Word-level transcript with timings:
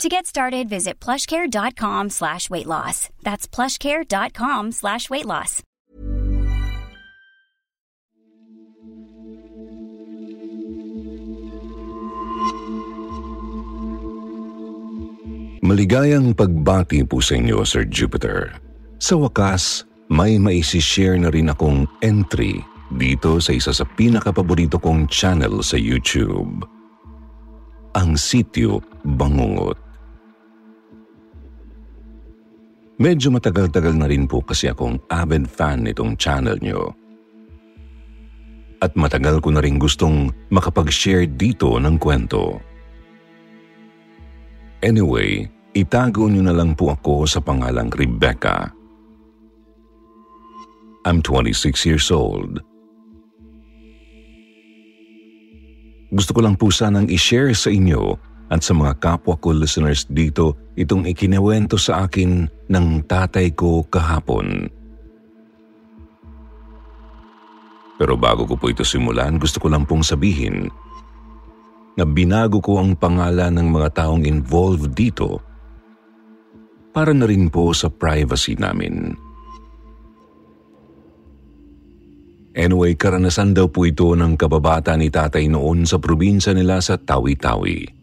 To 0.00 0.08
get 0.08 0.26
started, 0.26 0.68
visit 0.68 0.98
plushcare.com 0.98 2.10
slash 2.10 2.48
weight 2.48 2.66
loss. 2.66 3.10
That's 3.22 3.46
plushcare.com 3.46 4.72
slash 4.72 5.10
weight 5.10 5.26
loss. 5.26 5.62
Maligayang 15.62 16.34
pagbati 16.34 17.06
po 17.06 17.22
sa 17.22 17.38
inyo, 17.38 17.62
Sir 17.62 17.86
Jupiter. 17.86 18.50
Sa 18.98 19.14
wakas, 19.22 19.86
may 20.10 20.34
maisishare 20.34 21.14
na 21.14 21.30
rin 21.30 21.54
akong 21.54 21.86
entry 22.02 22.58
dito 22.98 23.38
sa 23.38 23.54
isa 23.54 23.70
sa 23.70 23.86
pinakapaborito 23.86 24.82
kong 24.82 25.06
channel 25.06 25.62
sa 25.62 25.78
YouTube. 25.78 26.66
Ang 27.94 28.18
sityo 28.18 28.82
Bangungot. 29.06 29.91
Medyo 33.00 33.32
matagal-tagal 33.32 33.96
na 33.96 34.04
rin 34.04 34.28
po 34.28 34.44
kasi 34.44 34.68
akong 34.68 35.00
avid 35.08 35.48
fan 35.48 35.88
nitong 35.88 36.12
channel 36.20 36.60
nyo. 36.60 36.92
At 38.82 38.92
matagal 38.98 39.40
ko 39.40 39.54
na 39.54 39.62
rin 39.62 39.80
gustong 39.80 40.28
makapag-share 40.52 41.24
dito 41.24 41.78
ng 41.78 41.96
kwento. 41.96 42.58
Anyway, 44.82 45.46
itago 45.72 46.26
nyo 46.26 46.42
na 46.42 46.52
lang 46.52 46.74
po 46.74 46.92
ako 46.92 47.24
sa 47.24 47.38
pangalang 47.38 47.88
Rebecca. 47.88 48.74
I'm 51.06 51.22
26 51.24 51.86
years 51.86 52.10
old. 52.10 52.60
Gusto 56.12 56.30
ko 56.36 56.40
lang 56.44 56.60
po 56.60 56.68
sanang 56.68 57.08
i-share 57.08 57.56
sa 57.56 57.72
inyo 57.72 58.31
at 58.52 58.60
sa 58.60 58.76
mga 58.76 59.00
kapwa 59.00 59.40
ko 59.40 59.56
listeners 59.56 60.04
dito 60.04 60.60
itong 60.76 61.08
ikinewento 61.08 61.80
sa 61.80 62.04
akin 62.04 62.44
ng 62.68 62.86
tatay 63.08 63.56
ko 63.56 63.80
kahapon. 63.88 64.68
Pero 67.96 68.12
bago 68.20 68.44
ko 68.44 68.60
po 68.60 68.68
ito 68.68 68.84
simulan, 68.84 69.40
gusto 69.40 69.56
ko 69.56 69.72
lang 69.72 69.88
pong 69.88 70.04
sabihin 70.04 70.68
na 71.96 72.04
binago 72.04 72.60
ko 72.60 72.76
ang 72.76 72.92
pangalan 72.92 73.56
ng 73.56 73.68
mga 73.72 73.88
taong 74.04 74.28
involved 74.28 74.92
dito 74.92 75.40
para 76.92 77.16
na 77.16 77.24
rin 77.24 77.48
po 77.48 77.72
sa 77.72 77.88
privacy 77.88 78.52
namin. 78.60 79.16
Anyway, 82.52 82.92
karanasan 83.00 83.56
daw 83.56 83.72
po 83.72 83.88
ito 83.88 84.12
ng 84.12 84.36
kababata 84.36 84.92
ni 84.92 85.08
tatay 85.08 85.48
noon 85.48 85.88
sa 85.88 85.96
probinsya 85.96 86.52
nila 86.52 86.84
sa 86.84 87.00
Tawi-Tawi. 87.00 88.01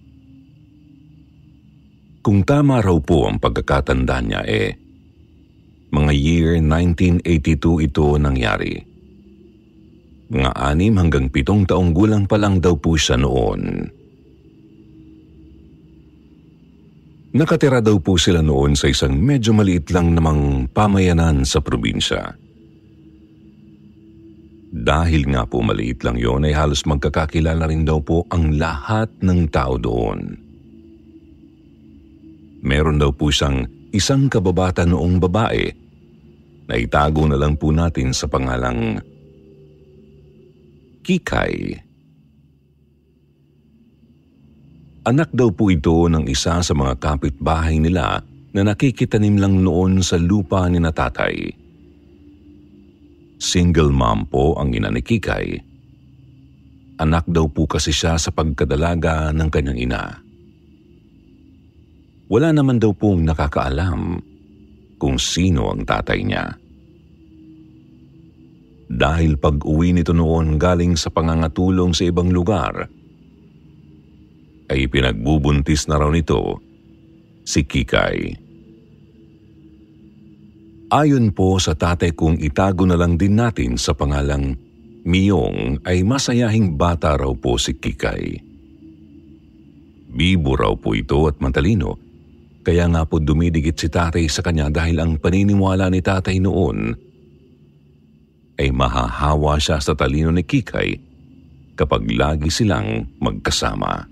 Kung 2.30 2.45
tama 2.45 2.77
raw 2.77 2.94
po 3.02 3.25
ang 3.25 3.41
pagkakatanda 3.41 4.22
niya 4.22 4.45
eh, 4.45 4.77
mga 5.89 6.13
year 6.13 6.61
1982 6.61 7.89
ito 7.89 8.05
nangyari. 8.21 8.77
Mga 10.30 10.53
anim 10.53 10.94
hanggang 11.02 11.33
pitong 11.33 11.66
taong 11.66 11.89
gulang 11.89 12.30
pa 12.30 12.38
lang 12.38 12.61
daw 12.61 12.77
po 12.77 12.94
siya 12.94 13.17
noon. 13.17 13.81
Nakatira 17.33 17.81
daw 17.81 17.98
po 17.98 18.14
sila 18.21 18.45
noon 18.45 18.77
sa 18.77 18.93
isang 18.93 19.17
medyo 19.17 19.49
maliit 19.58 19.89
lang 19.89 20.14
namang 20.14 20.70
pamayanan 20.70 21.42
sa 21.49 21.65
probinsya. 21.65 22.37
Dahil 24.70 25.33
nga 25.33 25.49
po 25.49 25.65
maliit 25.65 26.05
lang 26.05 26.21
yon 26.21 26.45
ay 26.45 26.53
halos 26.53 26.86
magkakakilala 26.86 27.65
rin 27.65 27.89
daw 27.89 27.98
po 27.98 28.30
ang 28.30 28.53
lahat 28.53 29.09
ng 29.17 29.49
tao 29.49 29.82
doon. 29.82 30.48
Meron 32.59 32.99
daw 32.99 33.15
po 33.15 33.31
siyang 33.31 33.64
isang 33.95 34.27
kababata 34.27 34.83
noong 34.83 35.15
babae 35.17 35.65
na 36.70 36.75
itago 36.77 37.25
na 37.25 37.39
lang 37.39 37.58
po 37.58 37.73
natin 37.73 38.14
sa 38.14 38.30
pangalang 38.30 39.02
Kikay. 41.09 41.73
Anak 45.09 45.33
daw 45.33 45.49
po 45.49 45.73
ito 45.73 46.05
ng 46.05 46.30
isa 46.30 46.61
sa 46.61 46.73
mga 46.77 47.02
kapitbahay 47.02 47.81
nila 47.81 48.21
na 48.53 48.61
nakikitanim 48.61 49.41
lang 49.41 49.65
noon 49.65 50.05
sa 50.05 50.21
lupa 50.21 50.70
ni 50.70 50.77
natatay. 50.77 51.49
Single 53.41 53.89
mom 53.89 54.30
po 54.30 54.53
ang 54.61 54.70
ina 54.70 54.93
ni 54.93 55.02
Kikay. 55.02 55.65
Anak 57.02 57.26
daw 57.26 57.49
po 57.49 57.65
kasi 57.65 57.89
siya 57.89 58.21
sa 58.21 58.30
pagkadalaga 58.30 59.33
ng 59.33 59.49
kanyang 59.49 59.80
ina. 59.80 60.28
Wala 62.29 62.53
naman 62.53 62.77
daw 62.77 62.93
pong 62.93 63.25
nakakaalam 63.25 64.21
kung 65.01 65.17
sino 65.17 65.73
ang 65.73 65.81
tatay 65.81 66.21
niya. 66.21 66.45
Dahil 68.89 69.37
pag 69.37 69.61
uwi 69.65 69.93
nito 69.93 70.13
noon 70.13 70.57
galing 70.57 70.97
sa 70.97 71.09
pangangatulong 71.13 71.93
sa 71.93 72.05
ibang 72.05 72.29
lugar, 72.29 72.89
ay 74.69 74.85
pinagbubuntis 74.85 75.89
na 75.89 75.97
raw 75.97 76.09
nito 76.13 76.61
si 77.45 77.65
Kikay. 77.65 78.17
Ayon 80.89 81.33
po 81.33 81.57
sa 81.61 81.77
tatay 81.77 82.13
kong 82.13 82.41
itago 82.41 82.85
na 82.85 82.97
lang 82.97 83.17
din 83.17 83.37
natin 83.37 83.77
sa 83.77 83.93
pangalang 83.93 84.57
Miyong 85.09 85.79
ay 85.87 86.03
masayahing 86.03 86.75
bata 86.75 87.15
raw 87.15 87.31
po 87.31 87.55
si 87.55 87.71
Kikay. 87.71 88.43
Bibo 90.11 90.59
raw 90.59 90.75
po 90.75 90.91
ito 90.91 91.23
at 91.29 91.39
matalino, 91.39 92.08
kaya 92.69 92.85
nga 92.85 93.02
po 93.02 93.17
dumidigit 93.17 93.81
si 93.81 93.89
tatay 93.89 94.30
sa 94.30 94.45
kanya 94.45 94.69
dahil 94.69 95.02
ang 95.02 95.17
paniniwala 95.17 95.89
ni 95.89 96.05
tatay 96.05 96.37
noon 96.37 96.93
ay 98.61 98.69
mahahawa 98.69 99.57
siya 99.57 99.81
sa 99.81 99.97
talino 99.97 100.30
ni 100.30 100.45
Kikay 100.45 100.93
kapag 101.73 102.05
lagi 102.13 102.53
silang 102.53 103.09
magkasama. 103.17 104.05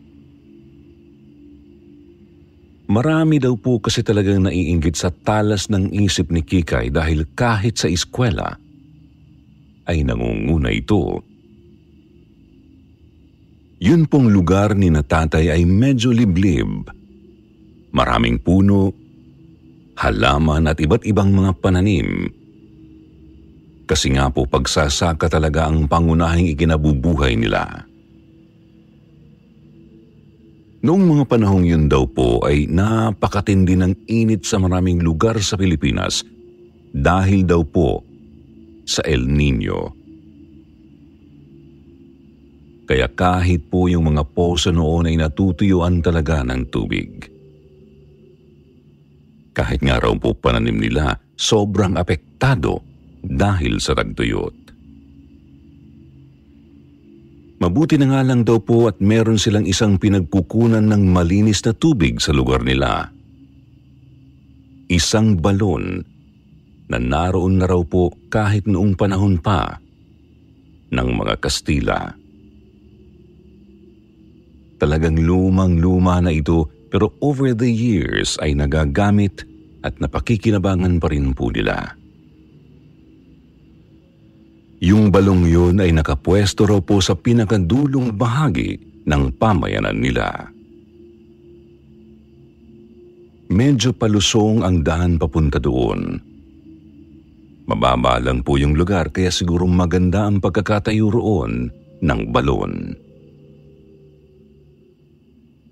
Marami 2.90 3.38
daw 3.38 3.54
po 3.62 3.78
kasi 3.78 4.02
talagang 4.02 4.50
naiinggit 4.50 4.98
sa 4.98 5.14
talas 5.14 5.70
ng 5.70 5.94
isip 5.94 6.34
ni 6.34 6.42
Kikay 6.42 6.90
dahil 6.90 7.30
kahit 7.38 7.78
sa 7.78 7.86
eskwela 7.86 8.58
ay 9.86 10.02
nangunguna 10.02 10.74
ito. 10.74 11.22
Yun 13.78 14.10
pong 14.10 14.34
lugar 14.34 14.74
ni 14.74 14.90
natatay 14.90 15.54
ay 15.54 15.62
medyo 15.62 16.10
liblib. 16.10 16.97
Maraming 17.98 18.38
puno, 18.38 18.94
halaman 19.98 20.70
at 20.70 20.78
iba't 20.78 21.02
ibang 21.10 21.34
mga 21.34 21.58
pananim. 21.58 22.30
Kasi 23.90 24.14
nga 24.14 24.30
po 24.30 24.46
pagsasaka 24.46 25.26
talaga 25.26 25.66
ang 25.66 25.90
pangunahing 25.90 26.54
ikinabubuhay 26.54 27.34
nila. 27.34 27.90
Noong 30.86 31.04
mga 31.10 31.24
panahong 31.26 31.66
yun 31.66 31.90
daw 31.90 32.06
po 32.06 32.46
ay 32.46 32.70
napakatindi 32.70 33.74
ng 33.74 34.06
init 34.06 34.46
sa 34.46 34.62
maraming 34.62 35.02
lugar 35.02 35.42
sa 35.42 35.58
Pilipinas 35.58 36.22
dahil 36.94 37.50
daw 37.50 37.66
po 37.66 38.06
sa 38.86 39.02
El 39.02 39.26
Nino. 39.26 39.98
Kaya 42.88 43.10
kahit 43.10 43.68
po 43.68 43.90
yung 43.90 44.14
mga 44.14 44.24
poso 44.32 44.70
noon 44.70 45.10
ay 45.10 45.18
natutuyuan 45.18 46.00
talaga 46.00 46.46
ng 46.46 46.62
tubig. 46.70 47.37
Kahit 49.58 49.82
nga 49.82 49.98
raw 49.98 50.14
po 50.14 50.38
pananim 50.38 50.78
nila, 50.78 51.18
sobrang 51.34 51.98
apektado 51.98 52.86
dahil 53.26 53.82
sa 53.82 53.98
tagtuyot. 53.98 54.54
Mabuti 57.58 57.98
na 57.98 58.14
nga 58.14 58.22
lang 58.22 58.46
daw 58.46 58.62
po 58.62 58.86
at 58.86 59.02
meron 59.02 59.42
silang 59.42 59.66
isang 59.66 59.98
pinagkukunan 59.98 60.86
ng 60.86 61.10
malinis 61.10 61.66
na 61.66 61.74
tubig 61.74 62.22
sa 62.22 62.30
lugar 62.30 62.62
nila. 62.62 63.10
Isang 64.94 65.42
balon 65.42 66.06
na 66.86 67.02
naroon 67.02 67.58
na 67.58 67.66
raw 67.66 67.82
po 67.82 68.14
kahit 68.30 68.70
noong 68.70 68.94
panahon 68.94 69.42
pa 69.42 69.82
ng 70.94 71.10
mga 71.18 71.34
Kastila. 71.42 72.14
Talagang 74.78 75.18
lumang-luma 75.18 76.22
na 76.22 76.30
ito 76.30 76.77
pero 76.88 77.12
over 77.20 77.52
the 77.52 77.70
years 77.70 78.40
ay 78.40 78.56
nagagamit 78.56 79.44
at 79.86 79.96
napakikinabangan 80.00 81.00
pa 81.00 81.08
rin 81.12 81.32
po 81.32 81.52
nila. 81.52 81.96
Yung 84.78 85.10
balong 85.10 85.50
yun 85.50 85.82
ay 85.82 85.90
nakapwesto 85.90 86.70
raw 86.70 86.78
po 86.78 87.02
sa 87.02 87.18
pinakadulong 87.18 88.14
bahagi 88.14 88.78
ng 89.10 89.24
pamayanan 89.42 89.98
nila. 89.98 90.54
Medyo 93.48 93.96
palusong 93.96 94.62
ang 94.62 94.84
daan 94.84 95.16
papunta 95.18 95.58
doon. 95.58 96.20
Mababa 97.68 98.20
lang 98.20 98.44
po 98.44 98.60
yung 98.60 98.76
lugar 98.76 99.10
kaya 99.12 99.32
sigurong 99.32 99.72
maganda 99.72 100.28
ang 100.28 100.44
pagkakatayo 100.44 101.10
roon 101.10 101.72
ng 102.04 102.22
balon. 102.32 103.07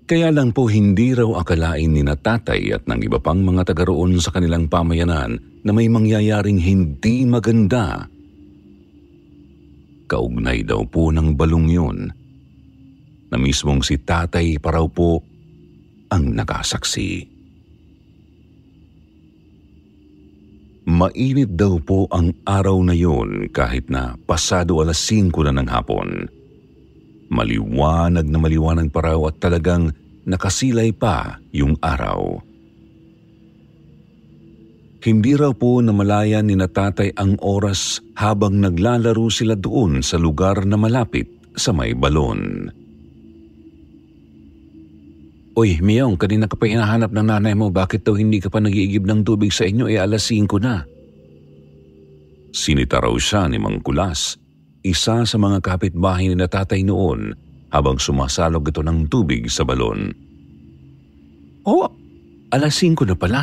Kaya 0.06 0.30
lang 0.30 0.54
po 0.54 0.70
hindi 0.70 1.10
raw 1.18 1.42
akalain 1.42 1.90
ni 1.90 2.06
natatay 2.06 2.70
at 2.70 2.86
ng 2.86 3.02
iba 3.10 3.18
pang 3.18 3.42
mga 3.42 3.74
taga 3.74 3.90
roon 3.90 4.22
sa 4.22 4.30
kanilang 4.30 4.70
pamayanan 4.70 5.34
na 5.66 5.74
may 5.74 5.90
mangyayaring 5.90 6.62
hindi 6.62 7.26
maganda. 7.26 8.06
Kaugnay 10.06 10.62
daw 10.62 10.86
po 10.86 11.10
ng 11.10 11.34
balong 11.34 11.66
yun 11.66 11.98
na 13.26 13.36
mismong 13.36 13.82
si 13.82 13.98
tatay 13.98 14.62
pa 14.62 14.78
raw 14.78 14.86
po 14.86 15.26
ang 16.14 16.38
nakasaksi. 16.38 17.26
Mainit 20.86 21.58
daw 21.58 21.82
po 21.82 22.06
ang 22.14 22.30
araw 22.46 22.78
na 22.86 22.94
yun 22.94 23.50
kahit 23.50 23.90
na 23.90 24.14
pasado 24.22 24.78
alas 24.78 25.02
5 25.02 25.34
na 25.50 25.58
ng 25.58 25.66
hapon. 25.66 26.35
Maliwanag 27.30 28.26
na 28.26 28.38
maliwanag 28.38 28.88
pa 28.94 29.02
raw 29.02 29.18
at 29.26 29.42
talagang 29.42 29.90
nakasilay 30.26 30.94
pa 30.94 31.38
yung 31.50 31.74
araw. 31.82 32.42
Hindi 35.06 35.38
raw 35.38 35.54
po 35.54 35.78
namalayan 35.78 36.50
ni 36.50 36.58
natatay 36.58 37.14
ang 37.14 37.38
oras 37.38 38.02
habang 38.18 38.58
naglalaro 38.58 39.30
sila 39.30 39.54
doon 39.54 40.02
sa 40.02 40.18
lugar 40.18 40.66
na 40.66 40.74
malapit 40.74 41.30
sa 41.54 41.70
may 41.70 41.94
balon. 41.94 42.66
Uy, 45.56 45.80
Miyong, 45.80 46.20
kanina 46.20 46.50
ka 46.50 46.58
pa 46.58 46.68
hinahanap 46.68 47.14
ng 47.14 47.26
nanay 47.32 47.54
mo. 47.56 47.72
Bakit 47.72 48.04
daw 48.04 48.12
hindi 48.18 48.42
ka 48.42 48.52
pa 48.52 48.60
nagiigib 48.60 49.08
ng 49.08 49.24
tubig 49.24 49.54
sa 49.54 49.64
inyo? 49.64 49.88
Eh, 49.88 49.96
alas 49.96 50.28
5 50.28 50.58
na. 50.60 50.84
Sinita 52.52 53.00
raw 53.00 53.14
siya 53.16 53.48
ni 53.48 53.56
Mang 53.56 53.80
Kulas, 53.80 54.36
isa 54.86 55.26
sa 55.26 55.36
mga 55.36 55.58
kapitbahay 55.58 56.30
ni 56.30 56.38
natatay 56.38 56.86
noon 56.86 57.34
habang 57.74 57.98
sumasalog 57.98 58.62
ito 58.70 58.80
ng 58.80 59.10
tubig 59.10 59.50
sa 59.50 59.66
balon. 59.66 60.14
Oh, 61.66 61.90
alas 62.54 62.78
5 62.78 63.02
na 63.02 63.18
pala. 63.18 63.42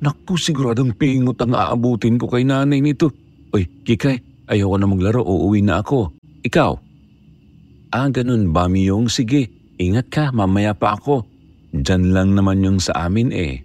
Naku, 0.00 0.34
siguradong 0.34 0.96
pingot 0.98 1.38
ang 1.44 1.54
aabutin 1.54 2.18
ko 2.18 2.26
kay 2.26 2.42
nanay 2.42 2.82
nito. 2.82 3.12
Uy, 3.54 3.68
Kikay, 3.86 4.48
ayoko 4.50 4.76
na 4.80 4.88
maglaro, 4.88 5.22
uuwi 5.22 5.62
na 5.62 5.78
ako. 5.84 6.10
Ikaw? 6.42 6.72
Ah, 7.94 8.08
ganun 8.10 8.50
ba, 8.50 8.66
Miyong? 8.66 9.12
Sige, 9.12 9.74
ingat 9.76 10.08
ka, 10.10 10.24
mamaya 10.34 10.74
pa 10.74 10.96
ako. 10.98 11.28
Diyan 11.70 12.10
lang 12.10 12.34
naman 12.34 12.64
yung 12.64 12.80
sa 12.82 13.06
amin 13.06 13.30
eh. 13.30 13.62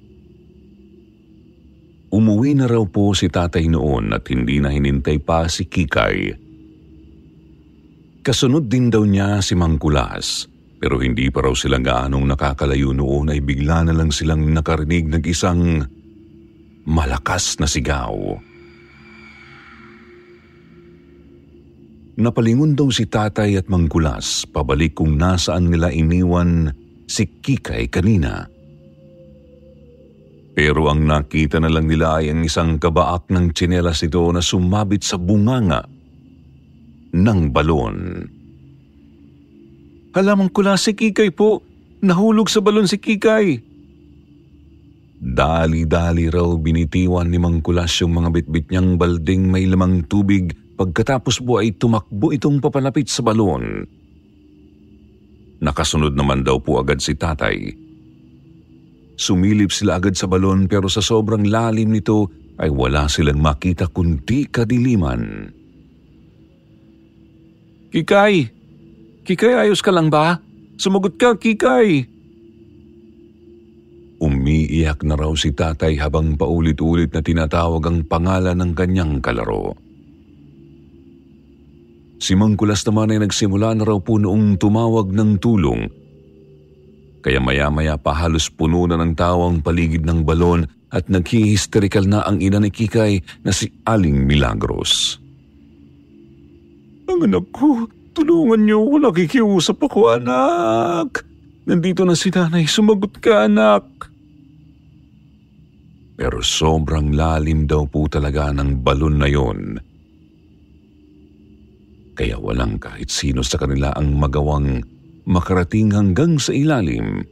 Umuwi 2.13 2.53
na 2.53 2.69
raw 2.69 2.85
po 2.85 3.17
si 3.17 3.27
tatay 3.27 3.65
noon 3.65 4.13
at 4.13 4.29
hindi 4.29 4.61
na 4.61 4.69
hinintay 4.69 5.17
pa 5.19 5.49
si 5.49 5.65
Kikay. 5.65 6.44
Kasunod 8.25 8.65
din 8.65 8.89
daw 8.89 9.05
niya 9.05 9.37
si 9.45 9.53
Mangkulas 9.53 10.49
pero 10.81 10.97
hindi 10.97 11.29
pa 11.29 11.45
raw 11.45 11.53
sila 11.53 11.77
gaanong 11.77 12.25
nakakalayo 12.25 12.89
noon 12.89 13.29
ay 13.29 13.39
bigla 13.41 13.85
na 13.85 13.93
lang 13.93 14.09
silang 14.09 14.49
nakarinig 14.49 15.05
ng 15.13 15.23
isang 15.25 15.81
malakas 16.85 17.57
na 17.61 17.69
sigaw. 17.69 18.13
Napalingon 22.15 22.73
daw 22.73 22.89
si 22.89 23.05
tatay 23.05 23.61
at 23.61 23.69
Mangkulas 23.69 24.49
pabalik 24.49 24.97
kung 24.97 25.21
nasaan 25.21 25.69
nila 25.69 25.93
iniwan 25.93 26.69
si 27.05 27.29
Kikay 27.29 27.93
kanina. 27.93 28.49
Pero 30.55 30.89
ang 30.89 31.03
nakita 31.03 31.59
na 31.59 31.69
lang 31.69 31.85
nila 31.85 32.23
ay 32.23 32.31
ang 32.31 32.41
isang 32.41 32.81
kabaak 32.81 33.29
ng 33.29 33.51
tsinelas 33.51 34.01
ito 34.01 34.23
na 34.31 34.39
sumabit 34.41 35.03
sa 35.03 35.19
bunganga 35.19 35.94
ng 37.15 37.55
balon. 37.55 38.27
Halamang 40.15 40.51
kula 40.51 40.75
si 40.75 40.95
Kikay 40.95 41.31
po. 41.31 41.63
Nahulog 42.03 42.51
sa 42.51 42.59
balon 42.59 42.87
si 42.87 42.99
Kikay. 42.99 43.59
Dali-dali 45.15 46.27
raw 46.27 46.51
binitiwan 46.59 47.31
ni 47.31 47.39
Mangkulas 47.39 48.03
yung 48.03 48.19
mga 48.19 48.29
bitbit 48.35 48.67
niyang 48.67 48.99
balding 48.99 49.47
may 49.47 49.63
lamang 49.63 50.03
tubig 50.11 50.51
pagkatapos 50.75 51.39
po 51.39 51.63
ay 51.63 51.71
tumakbo 51.75 52.35
itong 52.35 52.59
papalapit 52.59 53.07
sa 53.07 53.23
balon. 53.23 53.87
Nakasunod 55.63 56.13
naman 56.13 56.43
daw 56.43 56.59
po 56.59 56.83
agad 56.83 56.99
si 56.99 57.15
tatay. 57.15 57.71
Sumilip 59.15 59.71
sila 59.71 60.03
agad 60.03 60.19
sa 60.19 60.27
balon 60.27 60.67
pero 60.67 60.91
sa 60.91 60.99
sobrang 60.99 61.47
lalim 61.47 61.95
nito 61.95 62.27
ay 62.59 62.67
wala 62.67 63.07
silang 63.07 63.39
makita 63.39 63.87
kundi 63.87 64.51
kadiliman. 64.51 65.47
Kikay! 67.95 68.51
Kikay, 69.23 69.55
ayos 69.55 69.79
ka 69.79 69.87
lang 69.87 70.11
ba? 70.11 70.43
Sumagot 70.75 71.15
ka, 71.15 71.39
Kikay! 71.39 72.03
Umiiyak 74.19 74.99
na 75.07 75.15
raw 75.15 75.31
si 75.31 75.55
tatay 75.55 75.95
habang 75.95 76.35
paulit-ulit 76.35 77.15
na 77.15 77.23
tinatawag 77.23 77.87
ang 77.87 78.03
pangalan 78.03 78.59
ng 78.59 78.71
kanyang 78.75 79.23
kalaro. 79.23 79.79
Si 82.19 82.35
Mangkulas 82.35 82.83
naman 82.83 83.15
ay 83.15 83.23
nagsimula 83.23 83.71
na 83.79 83.87
raw 83.87 83.95
po 84.03 84.19
noong 84.19 84.59
tumawag 84.59 85.15
ng 85.15 85.39
tulong. 85.39 85.87
Kaya 87.23 87.39
maya-maya 87.39 87.95
pa 87.95 88.11
halos 88.11 88.51
puno 88.51 88.83
na 88.91 88.99
ng 88.99 89.15
tao 89.15 89.47
ang 89.47 89.63
paligid 89.63 90.03
ng 90.03 90.27
balon 90.27 90.67
at 90.91 91.07
naghihisterikal 91.07 92.03
na 92.03 92.27
ang 92.27 92.43
ina 92.43 92.59
ni 92.59 92.75
Kikay 92.75 93.23
na 93.47 93.55
si 93.55 93.71
Aling 93.87 94.27
Milagros. 94.27 95.23
Ang 97.05 97.19
anak 97.29 97.45
ko, 97.53 97.85
tulungan 98.17 98.65
niyo 98.65 98.85
ako, 98.85 98.95
nakikiusap 99.09 99.77
ako 99.85 100.17
anak. 100.17 101.25
Nandito 101.65 102.05
na 102.05 102.17
si 102.17 102.29
nanay, 102.29 102.65
sumagot 102.65 103.21
ka 103.21 103.45
anak. 103.45 103.85
Pero 106.15 106.39
sobrang 106.39 107.11
lalim 107.11 107.67
daw 107.67 107.85
po 107.85 108.07
talaga 108.07 108.49
ng 108.55 108.81
balon 108.81 109.15
na 109.19 109.27
yon 109.27 109.59
kaya 112.15 112.39
walang 112.39 112.79
kahit 112.79 113.11
sino 113.11 113.43
sa 113.43 113.59
kanila 113.59 113.91
ang 113.91 114.15
magawang 114.15 114.79
makarating 115.27 115.91
hanggang 115.91 116.39
sa 116.39 116.55
ilalim 116.55 117.27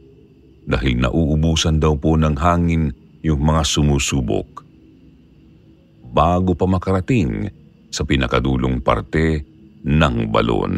dahil 0.68 1.00
nauubusan 1.00 1.80
daw 1.80 1.96
po 1.96 2.20
ng 2.20 2.36
hangin 2.36 2.92
yung 3.24 3.40
mga 3.40 3.64
sumusubok. 3.64 4.60
Bago 6.12 6.52
pa 6.52 6.68
makarating 6.68 7.48
sa 7.88 8.04
pinakadulong 8.04 8.84
parte 8.84 9.53
ng 9.84 10.16
balon. 10.32 10.74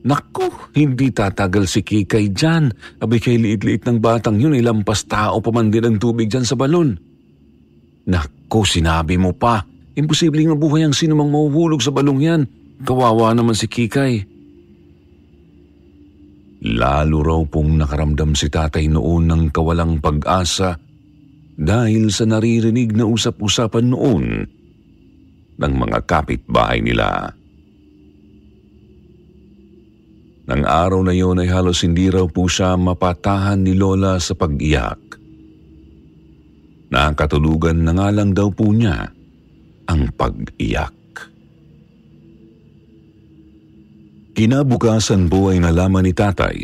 Naku, 0.00 0.48
hindi 0.74 1.12
tatagal 1.12 1.68
si 1.68 1.84
Kikay 1.84 2.32
dyan. 2.32 2.72
Abi 3.04 3.20
kay 3.20 3.36
liit-liit 3.36 3.84
ng 3.84 4.00
batang 4.00 4.40
yun, 4.40 4.56
ilampas 4.56 5.04
tao 5.04 5.38
pa 5.44 5.50
man 5.52 5.68
din 5.68 5.84
ang 5.84 5.96
tubig 6.00 6.26
dyan 6.26 6.44
sa 6.44 6.56
balon. 6.56 6.96
Naku, 8.08 8.64
sinabi 8.64 9.20
mo 9.20 9.36
pa, 9.36 9.60
Imposibleng 10.00 10.56
mabuhay 10.56 10.86
ang 10.86 10.96
sino 10.96 11.18
mang 11.18 11.28
mahuhulog 11.28 11.84
sa 11.84 11.92
balong 11.92 12.20
yan. 12.22 12.42
Kawawa 12.80 13.36
naman 13.36 13.52
si 13.52 13.68
Kikay. 13.68 14.24
Lalo 16.60 17.18
raw 17.20 17.40
pong 17.44 17.76
nakaramdam 17.80 18.32
si 18.32 18.48
tatay 18.48 18.88
noon 18.88 19.28
ng 19.28 19.42
kawalang 19.52 20.00
pag-asa 20.00 20.76
dahil 21.60 22.08
sa 22.08 22.24
naririnig 22.24 22.96
na 22.96 23.04
usap-usapan 23.04 23.92
noon 23.92 24.24
ng 25.60 25.74
mga 25.76 25.98
kapitbahay 26.08 26.80
nila. 26.80 27.36
Nang 30.50 30.66
araw 30.66 31.06
na 31.06 31.14
yon 31.14 31.38
ay 31.38 31.46
halos 31.46 31.86
hindi 31.86 32.10
raw 32.10 32.26
po 32.26 32.50
siya 32.50 32.74
mapatahan 32.74 33.62
ni 33.62 33.78
Lola 33.78 34.18
sa 34.18 34.34
pag-iyak. 34.34 34.98
Nakatulugan 36.90 37.86
na 37.86 37.94
nga 37.94 38.10
lang 38.10 38.34
daw 38.34 38.50
po 38.50 38.74
niya 38.74 39.14
ang 39.86 40.10
pag-iyak. 40.18 40.96
Kinabukasan 44.34 45.30
po 45.30 45.54
ay 45.54 45.62
nalaman 45.62 46.02
ni 46.02 46.16
tatay 46.16 46.58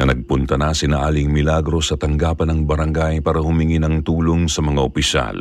na 0.00 0.08
nagpunta 0.08 0.56
na 0.56 0.72
si 0.72 0.88
Aling 0.88 1.28
Milagro 1.28 1.84
sa 1.84 2.00
tanggapan 2.00 2.52
ng 2.52 2.60
barangay 2.64 3.20
para 3.20 3.44
humingi 3.44 3.76
ng 3.76 4.00
tulong 4.00 4.48
sa 4.48 4.64
mga 4.64 4.80
opisyal. 4.80 5.36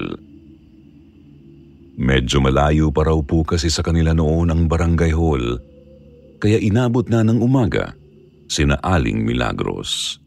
Medyo 1.95 2.43
malayo 2.43 2.91
pa 2.91 3.07
raw 3.07 3.15
po 3.23 3.47
kasi 3.47 3.71
sa 3.71 3.79
kanila 3.79 4.11
noon 4.11 4.51
ang 4.51 4.67
barangay 4.67 5.15
hall, 5.15 5.55
kaya 6.43 6.59
inabot 6.59 7.07
na 7.07 7.23
ng 7.23 7.39
umaga 7.39 7.95
si 8.51 8.67
na 8.67 8.75
Aling 8.83 9.23
Milagros. 9.23 10.19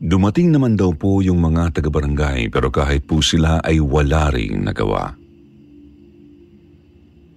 Dumating 0.00 0.50
naman 0.50 0.74
daw 0.74 0.96
po 0.96 1.22
yung 1.22 1.38
mga 1.38 1.78
taga-barangay 1.78 2.50
pero 2.50 2.72
kahit 2.72 3.06
po 3.06 3.22
sila 3.22 3.62
ay 3.62 3.78
wala 3.78 4.32
ring 4.34 4.66
nagawa. 4.66 5.14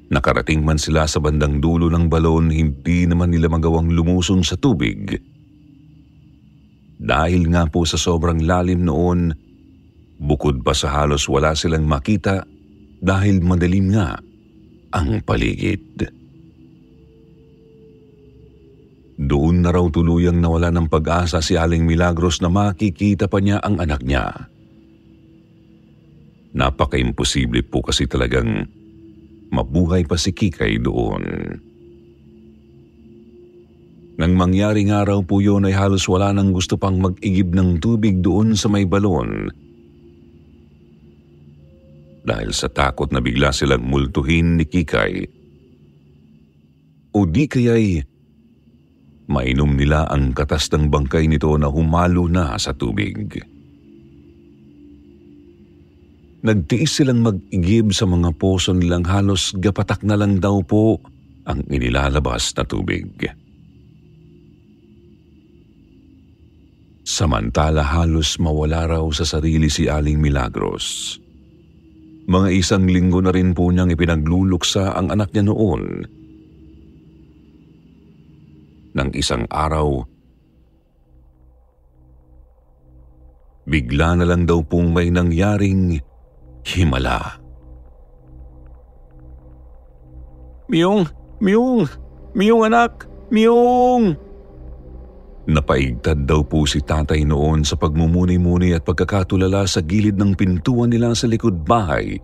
Nakarating 0.09 0.65
man 0.65 0.81
sila 0.81 1.05
sa 1.05 1.21
bandang 1.21 1.61
dulo 1.61 1.89
ng 1.89 2.09
balon, 2.09 2.49
hindi 2.49 3.05
naman 3.05 3.33
nila 3.33 3.49
magawang 3.49 3.91
lumusong 3.91 4.45
sa 4.45 4.55
tubig. 4.55 5.17
Dahil 7.03 7.49
nga 7.51 7.67
po 7.67 7.83
sa 7.83 7.99
sobrang 7.99 8.39
lalim 8.45 8.85
noon, 8.87 9.35
bukod 10.19 10.61
pa 10.61 10.73
sa 10.75 10.91
halos 11.01 11.25
wala 11.29 11.53
silang 11.53 11.85
makita 11.85 12.45
dahil 13.03 13.43
madilim 13.43 13.91
nga 13.93 14.17
ang 14.93 15.19
paligid. 15.25 16.07
Doon 19.13 19.61
na 19.61 19.69
raw 19.69 19.85
tuluyang 19.89 20.41
nawala 20.41 20.73
ng 20.73 20.89
pag-asa 20.89 21.37
si 21.39 21.53
Aling 21.53 21.85
Milagros 21.85 22.41
na 22.41 22.49
makikita 22.49 23.29
pa 23.29 23.37
niya 23.37 23.61
ang 23.61 23.77
anak 23.77 24.01
niya. 24.01 24.49
Napaka-imposible 26.53 27.65
po 27.65 27.81
kasi 27.81 28.05
talagang 28.05 28.69
mabuhay 29.53 30.05
pa 30.05 30.17
si 30.17 30.33
Kikay 30.33 30.81
doon. 30.81 31.23
Nang 34.13 34.33
mangyari 34.37 34.85
nga 34.85 35.01
raw 35.01 35.17
po 35.25 35.41
yun 35.41 35.65
ay 35.65 35.73
halos 35.73 36.05
wala 36.05 36.29
nang 36.29 36.53
gusto 36.53 36.77
pang 36.77 37.01
mag-igib 37.01 37.57
ng 37.57 37.81
tubig 37.81 38.21
doon 38.21 38.53
sa 38.53 38.69
may 38.69 38.85
balon. 38.85 39.49
Dahil 42.23 42.55
sa 42.55 42.71
takot 42.71 43.11
na 43.11 43.19
bigla 43.19 43.51
silang 43.51 43.83
multuhin 43.83 44.55
ni 44.55 44.63
Kikay. 44.63 45.27
O 47.13 47.27
di 47.27 47.45
kaya'y 47.45 48.13
mainom 49.27 49.75
nila 49.75 50.07
ang 50.07 50.35
katas 50.35 50.67
ng 50.71 50.91
bangkay 50.91 51.27
nito 51.27 51.51
na 51.55 51.71
humalo 51.71 52.27
na 52.27 52.55
sa 52.59 52.75
tubig. 52.75 53.39
Nagtiis 56.43 56.99
silang 56.99 57.23
mag-igib 57.23 57.95
sa 57.95 58.03
mga 58.03 58.35
poso 58.35 58.75
nilang 58.75 59.07
halos 59.07 59.55
gapatak 59.55 60.03
na 60.03 60.19
lang 60.19 60.43
daw 60.43 60.59
po 60.59 60.99
ang 61.47 61.63
inilalabas 61.71 62.51
na 62.59 62.67
tubig. 62.67 63.07
Samantala 67.03 67.83
halos 67.83 68.35
mawala 68.43 68.87
raw 68.91 69.05
sa 69.15 69.23
sarili 69.23 69.71
si 69.71 69.87
Aling 69.87 70.19
Milagros. 70.19 71.22
Mga 72.23 72.49
isang 72.55 72.87
linggo 72.87 73.19
na 73.19 73.35
rin 73.35 73.51
po 73.51 73.67
niyang 73.67 73.91
ipinagluluksa 73.91 74.95
ang 74.95 75.11
anak 75.11 75.35
niya 75.35 75.43
noon 75.43 76.07
ng 78.93 79.09
isang 79.17 79.43
araw. 79.51 80.05
Bigla 83.67 84.19
na 84.19 84.25
lang 84.27 84.47
daw 84.47 84.63
pong 84.63 84.91
may 84.95 85.11
nangyaring 85.11 85.99
himala. 86.63 87.43
Miyong! 90.71 91.03
Miyong! 91.43 91.87
Miyong 92.35 92.63
anak! 92.71 93.07
Miyong! 93.31 94.15
Napaigtad 95.43 96.23
daw 96.23 96.39
po 96.47 96.63
si 96.63 96.79
tatay 96.79 97.27
noon 97.27 97.67
sa 97.67 97.75
pagmumuni-muni 97.75 98.71
at 98.71 98.87
pagkakatulala 98.87 99.67
sa 99.67 99.83
gilid 99.83 100.15
ng 100.15 100.39
pintuan 100.39 100.87
nila 100.87 101.11
sa 101.11 101.27
likod 101.27 101.67
bahay 101.67 102.15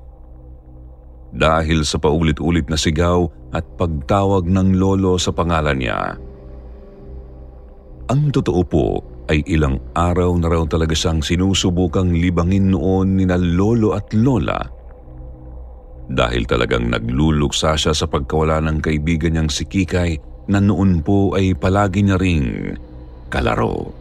dahil 1.35 1.85
sa 1.85 1.99
paulit-ulit 1.99 2.65
na 2.71 2.79
sigaw 2.79 3.27
at 3.53 3.61
pagtawag 3.75 4.47
ng 4.47 4.79
lolo 4.79 5.19
sa 5.19 5.35
pangalan 5.35 5.77
niya. 5.77 6.15
Ang 8.09 8.33
totoo 8.33 8.61
po 8.65 8.85
ay 9.29 9.45
ilang 9.45 9.77
araw 9.93 10.33
na 10.39 10.49
raw 10.49 10.63
talaga 10.65 10.97
siyang 10.97 11.21
sinusubukang 11.21 12.15
libangin 12.15 12.73
noon 12.73 13.19
ni 13.19 13.29
na 13.29 13.37
lolo 13.37 13.93
at 13.93 14.09
lola 14.15 14.57
dahil 16.09 16.49
talagang 16.49 16.89
nagluluksa 16.89 17.77
siya 17.77 17.93
sa 17.93 18.09
pagkawala 18.09 18.57
ng 18.65 18.81
kaibigan 18.81 19.37
niyang 19.37 19.51
si 19.53 19.69
Kikay 19.69 20.17
na 20.49 20.57
noon 20.57 21.05
po 21.05 21.37
ay 21.37 21.53
palagi 21.53 22.01
niya 22.01 22.17
ring 22.17 22.73
kalaro. 23.29 23.93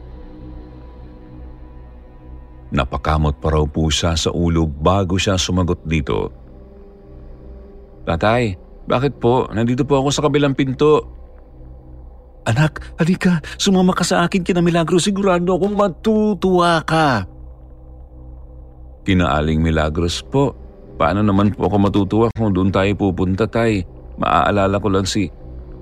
Napakamot 2.68 3.40
pa 3.40 3.48
raw 3.48 3.64
po 3.64 3.88
siya 3.88 4.12
sa 4.12 4.28
ulo 4.28 4.68
bago 4.68 5.16
siya 5.16 5.40
sumagot 5.40 5.80
dito. 5.88 6.28
Tatay, 8.04 8.56
bakit 8.88 9.16
po? 9.20 9.48
Nandito 9.52 9.84
po 9.84 10.00
ako 10.00 10.08
sa 10.12 10.24
kabilang 10.24 10.52
pinto. 10.52 11.04
Anak, 12.48 12.80
halika, 12.96 13.44
sumama 13.60 13.92
ka 13.92 14.04
sa 14.04 14.24
akin 14.24 14.40
kina 14.40 14.64
Milagro, 14.64 14.96
sigurado 14.96 15.60
akong 15.60 15.76
matutuwa 15.76 16.80
ka. 16.80 17.28
Kinaaling 19.04 19.60
Milagros 19.60 20.24
po, 20.24 20.56
paano 20.96 21.20
naman 21.20 21.52
po 21.52 21.68
ako 21.68 21.76
matutuwa 21.76 22.26
kung 22.32 22.56
doon 22.56 22.72
tayo 22.72 22.88
pupunta 22.96 23.44
tay? 23.44 23.84
Maaalala 24.16 24.80
ko 24.80 24.88
lang 24.88 25.04
si... 25.04 25.28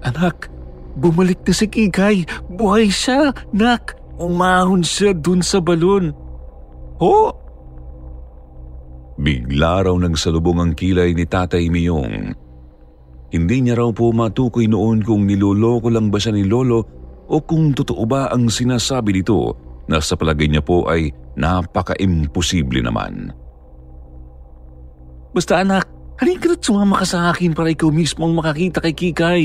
Anak, 0.02 0.50
bumalik 0.96 1.44
na 1.44 1.52
si 1.52 1.68
Kikay, 1.68 2.24
buhay 2.50 2.88
siya, 2.88 3.30
nak, 3.52 3.94
umahon 4.16 4.80
siya 4.80 5.12
doon 5.12 5.44
sa 5.44 5.60
balon. 5.60 6.10
Ho? 6.98 7.30
Bigla 9.16 9.84
raw 9.84 9.96
nagsalubong 9.96 10.60
ang 10.60 10.72
kilay 10.76 11.16
ni 11.16 11.24
Tatay 11.24 11.68
Miyong 11.72 12.46
hindi 13.34 13.56
niya 13.58 13.74
raw 13.76 13.90
po 13.90 14.14
matukoy 14.14 14.70
noon 14.70 15.02
kung 15.02 15.26
niloloko 15.26 15.90
lang 15.90 16.08
ba 16.08 16.16
siya 16.16 16.32
ni 16.32 16.46
Lolo 16.46 16.80
o 17.26 17.36
kung 17.42 17.74
totoo 17.74 18.06
ba 18.06 18.30
ang 18.30 18.46
sinasabi 18.46 19.18
nito 19.18 19.52
na 19.90 19.98
sa 19.98 20.14
palagay 20.14 20.46
niya 20.46 20.62
po 20.62 20.86
ay 20.86 21.10
napaka-imposible 21.34 22.80
naman. 22.80 23.34
Basta 25.34 25.60
anak, 25.60 25.90
halika 26.22 26.48
na't 26.48 26.62
sumama 26.62 27.02
ka 27.02 27.06
sa 27.06 27.34
akin 27.34 27.52
para 27.52 27.68
ikaw 27.68 27.90
mismo 27.90 28.24
ang 28.24 28.38
makakita 28.38 28.78
kay 28.80 28.94
Kikay. 28.94 29.44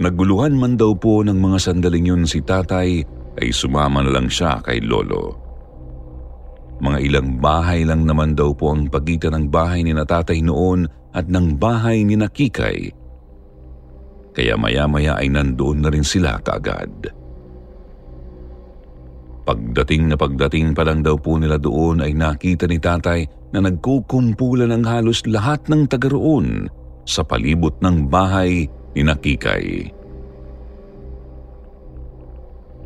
Naguluhan 0.00 0.56
man 0.56 0.80
daw 0.80 0.96
po 0.96 1.20
ng 1.20 1.36
mga 1.36 1.58
sandaling 1.60 2.08
yun 2.08 2.24
si 2.24 2.40
tatay 2.40 3.04
ay 3.36 3.48
sumama 3.52 4.00
na 4.00 4.12
lang 4.12 4.28
siya 4.28 4.60
kay 4.64 4.80
Lolo. 4.80 5.36
Mga 6.80 6.98
ilang 7.04 7.28
bahay 7.38 7.84
lang 7.84 8.08
naman 8.08 8.32
daw 8.32 8.56
po 8.56 8.72
ang 8.72 8.88
pagitan 8.88 9.36
ng 9.36 9.46
bahay 9.52 9.84
ni 9.84 9.92
na 9.92 10.02
tatay 10.08 10.40
noon 10.40 10.88
at 11.12 11.28
ng 11.28 11.60
bahay 11.60 12.02
ni 12.02 12.16
Nakikay. 12.16 12.90
Kaya 14.32 14.56
maya-maya 14.56 15.20
ay 15.20 15.28
nandoon 15.28 15.84
na 15.84 15.88
rin 15.92 16.02
sila 16.02 16.40
kaagad. 16.40 17.12
Pagdating 19.42 20.08
na 20.08 20.16
pagdating 20.16 20.72
pa 20.72 20.86
lang 20.86 21.02
daw 21.02 21.18
po 21.18 21.36
nila 21.36 21.58
doon 21.58 22.00
ay 22.00 22.14
nakita 22.14 22.64
ni 22.64 22.78
tatay 22.78 23.26
na 23.52 23.60
nagkukumpulan 23.60 24.70
ng 24.70 24.84
halos 24.86 25.26
lahat 25.28 25.66
ng 25.66 25.90
taga 25.90 26.08
roon 26.08 26.70
sa 27.04 27.26
palibot 27.26 27.74
ng 27.82 28.06
bahay 28.06 28.70
ni 28.92 29.02
Nakikay. 29.04 29.64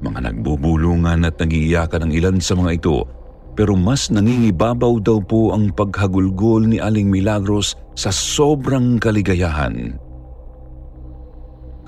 Mga 0.03 0.19
nagbubulungan 0.29 1.25
at 1.25 1.41
nagiiyakan 1.41 2.09
ang 2.09 2.13
ilan 2.13 2.37
sa 2.39 2.53
mga 2.53 2.71
ito 2.77 3.17
pero 3.57 3.73
mas 3.73 4.13
nangingibabaw 4.13 5.01
daw 5.01 5.19
po 5.25 5.57
ang 5.57 5.73
paghagulgol 5.73 6.69
ni 6.69 6.77
Aling 6.77 7.09
Milagros 7.09 7.73
sa 7.97 8.13
sobrang 8.13 9.01
kaligayahan. 9.01 9.97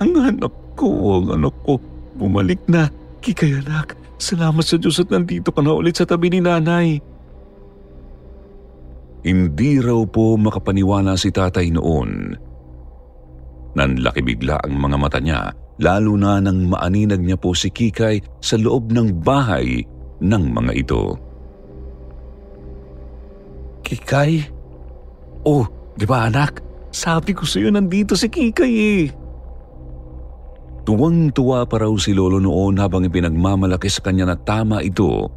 Ang 0.01 0.11
anak 0.17 0.49
ko, 0.73 1.21
ang 1.21 1.37
anak 1.37 1.53
ko, 1.61 1.77
bumalik 2.17 2.57
na. 2.65 2.89
Kikay 3.21 3.61
anak, 3.61 3.93
salamat 4.17 4.65
sa 4.65 4.81
Diyos 4.81 4.97
at 4.97 5.13
nandito 5.13 5.53
ka 5.53 5.61
na 5.61 5.77
ulit 5.77 5.93
sa 5.93 6.09
tabi 6.09 6.33
ni 6.33 6.41
nanay. 6.41 6.97
Hindi 9.21 9.77
raw 9.77 10.01
po 10.09 10.41
makapaniwala 10.41 11.13
si 11.21 11.29
tatay 11.29 11.69
noon. 11.69 12.33
Nanlaki 13.77 14.25
bigla 14.25 14.57
ang 14.65 14.73
mga 14.81 14.97
mata 14.97 15.19
niya, 15.21 15.53
lalo 15.81 16.17
na 16.17 16.41
nang 16.41 16.65
maaninag 16.65 17.21
niya 17.21 17.37
po 17.37 17.53
si 17.53 17.69
Kikay 17.69 18.41
sa 18.41 18.57
loob 18.57 18.89
ng 18.89 19.21
bahay 19.21 19.85
ng 20.19 20.43
mga 20.49 20.71
ito. 20.73 21.03
Kikay? 23.85 24.31
Oh, 25.45 25.65
di 25.97 26.05
ba 26.05 26.29
anak? 26.29 26.61
Sabi 26.89 27.37
ko 27.37 27.45
sa'yo 27.45 27.69
nandito 27.69 28.17
si 28.17 28.27
Kikay 28.29 28.73
eh. 28.73 29.05
Tuwang-tuwa 30.89 31.69
pa 31.69 31.85
raw 31.85 31.93
si 32.01 32.17
Lolo 32.17 32.41
noon 32.41 32.81
habang 32.81 33.05
ipinagmamalaki 33.05 33.85
sa 33.85 34.01
kanya 34.01 34.33
na 34.33 34.37
tama 34.37 34.81
ito. 34.81 35.29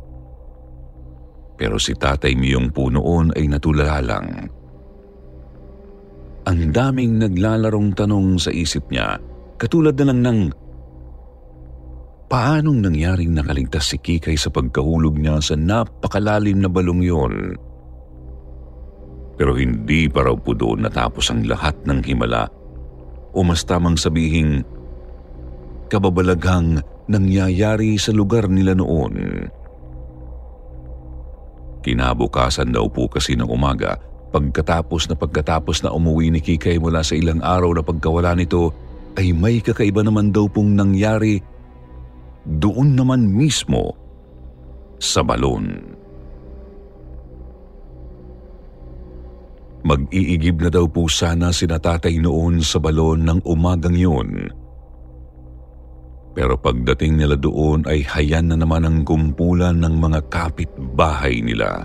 Pero 1.61 1.77
si 1.77 1.93
Tatay 1.93 2.33
Miyong 2.33 2.73
po 2.73 2.89
noon 2.89 3.37
ay 3.37 3.53
natulala 3.53 4.01
lang. 4.01 4.49
Ang 6.43 6.75
daming 6.75 7.23
naglalarong 7.23 7.95
tanong 7.95 8.41
sa 8.43 8.51
isip 8.51 8.91
niya, 8.91 9.19
katulad 9.59 9.95
na 9.99 10.11
lang 10.11 10.21
ng 10.27 10.41
Paanong 12.33 12.81
nangyaring 12.81 13.37
nakaligtas 13.37 13.93
si 13.93 14.01
Kikay 14.01 14.41
sa 14.41 14.49
pagkahulog 14.49 15.21
niya 15.21 15.37
sa 15.45 15.53
napakalalim 15.53 16.65
na 16.65 16.71
balong 16.73 17.05
yon? 17.05 17.61
Pero 19.37 19.53
hindi 19.53 20.09
pa 20.09 20.25
raw 20.25 20.33
po 20.33 20.57
doon 20.57 20.89
natapos 20.89 21.29
ang 21.29 21.45
lahat 21.45 21.77
ng 21.85 22.01
himala 22.01 22.49
o 23.37 23.45
mas 23.45 23.69
tamang 23.69 24.01
sabihing 24.01 24.65
kababalaghang 25.93 26.81
nangyayari 27.13 28.01
sa 28.01 28.17
lugar 28.17 28.49
nila 28.49 28.81
noon. 28.81 29.45
Kinabukasan 31.85 32.73
daw 32.73 32.89
po 32.89 33.13
kasi 33.13 33.37
ng 33.37 33.45
umaga, 33.45 34.01
pagkatapos 34.33 35.13
na 35.13 35.15
pagkatapos 35.15 35.85
na 35.85 35.93
umuwi 35.93 36.33
ni 36.33 36.41
Kikay 36.41 36.81
mula 36.81 37.05
sa 37.05 37.13
ilang 37.13 37.45
araw 37.45 37.77
na 37.77 37.85
pagkawala 37.85 38.33
nito, 38.33 38.73
ay 39.21 39.37
may 39.37 39.61
kakaiba 39.61 40.01
naman 40.01 40.33
daw 40.33 40.49
pong 40.49 40.73
nangyari 40.73 41.37
doon 42.49 42.97
naman 42.97 43.29
mismo 43.29 43.93
sa 44.97 45.21
balon. 45.21 45.95
Mag-iigib 49.83 50.63
na 50.63 50.71
daw 50.71 50.87
po 50.87 51.11
sana 51.11 51.51
si 51.51 51.67
natatay 51.67 52.23
noon 52.23 52.63
sa 52.63 52.79
balon 52.79 53.27
ng 53.27 53.41
umagang 53.43 53.99
yun. 53.99 54.47
Pero 56.33 56.55
pagdating 56.57 57.19
nila 57.19 57.37
doon 57.37 57.85
ay 57.91 58.07
hayan 58.07 58.49
na 58.49 58.57
naman 58.57 58.87
ang 58.87 58.99
kumpulan 59.03 59.77
ng 59.83 59.95
mga 60.01 60.21
kapitbahay 60.33 61.45
nila. 61.45 61.85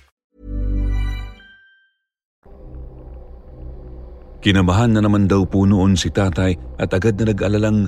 Kinabahan 4.41 4.97
na 4.97 5.05
naman 5.05 5.29
daw 5.29 5.45
po 5.45 5.69
noon 5.69 5.93
si 5.93 6.09
tatay 6.09 6.57
at 6.81 6.89
agad 6.89 7.13
na 7.21 7.29
nag-alalang 7.29 7.85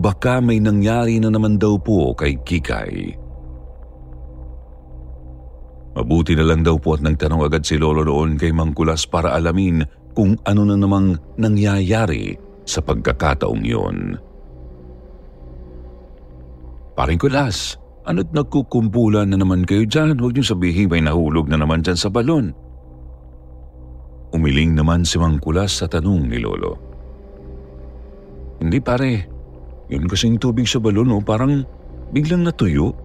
baka 0.00 0.40
may 0.40 0.56
nangyari 0.56 1.20
na 1.20 1.28
naman 1.28 1.60
daw 1.60 1.76
po 1.76 2.16
kay 2.16 2.40
Kikay. 2.40 3.12
Mabuti 5.92 6.32
na 6.32 6.48
lang 6.48 6.64
daw 6.64 6.80
po 6.80 6.96
at 6.96 7.04
nagtanong 7.04 7.44
agad 7.44 7.68
si 7.68 7.76
Lolo 7.76 8.00
noon 8.08 8.40
kay 8.40 8.48
Mangkulas 8.56 9.04
para 9.04 9.36
alamin 9.36 9.84
kung 10.16 10.40
ano 10.48 10.64
na 10.64 10.80
namang 10.80 11.20
nangyayari 11.36 12.32
sa 12.64 12.80
pagkakataong 12.80 13.60
yun. 13.60 14.16
Paring 16.96 17.20
Kulas, 17.20 17.76
ano't 18.08 18.32
nagkukumpulan 18.32 19.28
na 19.28 19.36
naman 19.36 19.68
kayo 19.68 19.84
dyan? 19.84 20.16
Huwag 20.16 20.40
niyo 20.40 20.56
sabihin 20.56 20.88
may 20.88 21.04
nahulog 21.04 21.52
na 21.52 21.60
naman 21.60 21.84
dyan 21.84 22.00
sa 22.00 22.08
balon. 22.08 22.56
Umiling 24.32 24.72
naman 24.72 25.04
si 25.04 25.20
Mangkulas 25.20 25.84
sa 25.84 25.86
tanong 25.86 26.24
ni 26.24 26.40
Lolo. 26.40 26.72
Hindi 28.64 28.80
pare, 28.80 29.12
yun 29.92 30.08
kasing 30.08 30.40
tubig 30.40 30.64
sa 30.64 30.80
balon 30.80 31.12
oh, 31.12 31.20
parang 31.20 31.68
biglang 32.16 32.48
natuyo. 32.48 32.96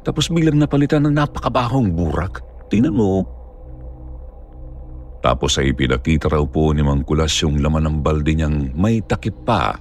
Tapos 0.00 0.32
biglang 0.32 0.56
napalitan 0.56 1.04
ng 1.04 1.14
napakabahong 1.14 1.92
burak. 1.92 2.40
Tingnan 2.72 2.96
mo. 2.96 3.04
Oh. 3.04 3.24
Tapos 5.22 5.60
ay 5.60 5.76
pinakita 5.76 6.26
raw 6.26 6.42
po 6.42 6.72
ni 6.74 6.82
Mangkulas 6.82 7.30
yung 7.44 7.60
laman 7.60 7.86
ng 7.86 7.96
balde 8.02 8.32
niyang 8.34 8.74
may 8.74 9.04
takip 9.04 9.36
pa. 9.46 9.76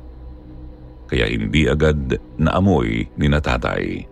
Kaya 1.09 1.25
hindi 1.25 1.65
agad 1.71 2.19
naamoy 2.37 3.09
ni 3.15 3.25
natatay. 3.31 4.10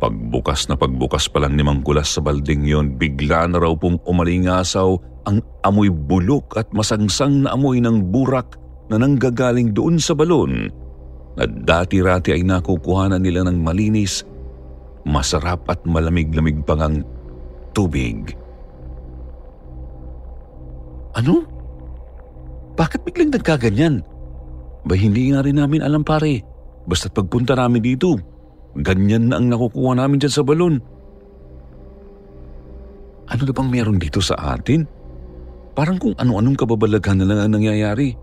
Pagbukas 0.00 0.72
na 0.72 0.80
pagbukas 0.80 1.28
pa 1.28 1.44
lang 1.44 1.60
ni 1.60 1.62
Mangkulas 1.62 2.16
sa 2.16 2.24
balding 2.24 2.64
yon, 2.64 2.96
bigla 2.96 3.44
na 3.44 3.60
raw 3.60 3.76
pong 3.76 4.00
umalingasaw 4.08 4.96
ang 5.28 5.44
amoy 5.60 5.92
bulok 5.92 6.56
at 6.56 6.72
masangsang 6.72 7.44
na 7.44 7.52
amoy 7.52 7.84
ng 7.84 8.08
burak 8.08 8.56
na 8.88 8.96
nanggagaling 8.96 9.76
doon 9.76 10.00
sa 10.00 10.16
balon 10.16 10.72
na 11.36 11.44
dati-rati 11.46 12.32
ay 12.32 12.42
nakukuhanan 12.42 13.20
nila 13.20 13.44
ng 13.46 13.60
malinis, 13.60 14.24
masarap 15.04 15.68
at 15.68 15.84
malamig-lamig 15.84 16.64
pang 16.64 16.80
ang 16.80 16.96
tubig. 17.76 18.34
Ano? 21.14 21.44
Bakit 22.74 23.04
biglang 23.04 23.36
nagkaganyan? 23.36 24.00
Ba 24.88 24.96
hindi 24.96 25.28
nga 25.30 25.44
rin 25.44 25.60
namin 25.60 25.84
alam 25.84 26.00
pare. 26.00 26.40
Basta't 26.88 27.12
pagpunta 27.12 27.52
namin 27.52 27.84
dito, 27.84 28.16
ganyan 28.78 29.30
na 29.30 29.42
ang 29.42 29.50
nakukuha 29.50 29.98
namin 29.98 30.22
dyan 30.22 30.34
sa 30.34 30.46
balon. 30.46 30.78
Ano 33.30 33.42
na 33.46 33.54
bang 33.54 33.70
meron 33.70 33.98
dito 33.98 34.18
sa 34.18 34.34
atin? 34.58 34.86
Parang 35.74 35.98
kung 36.02 36.18
ano-anong 36.18 36.58
kababalaghan 36.58 37.22
na 37.22 37.26
lang 37.30 37.38
ang 37.46 37.52
nangyayari. 37.58 38.14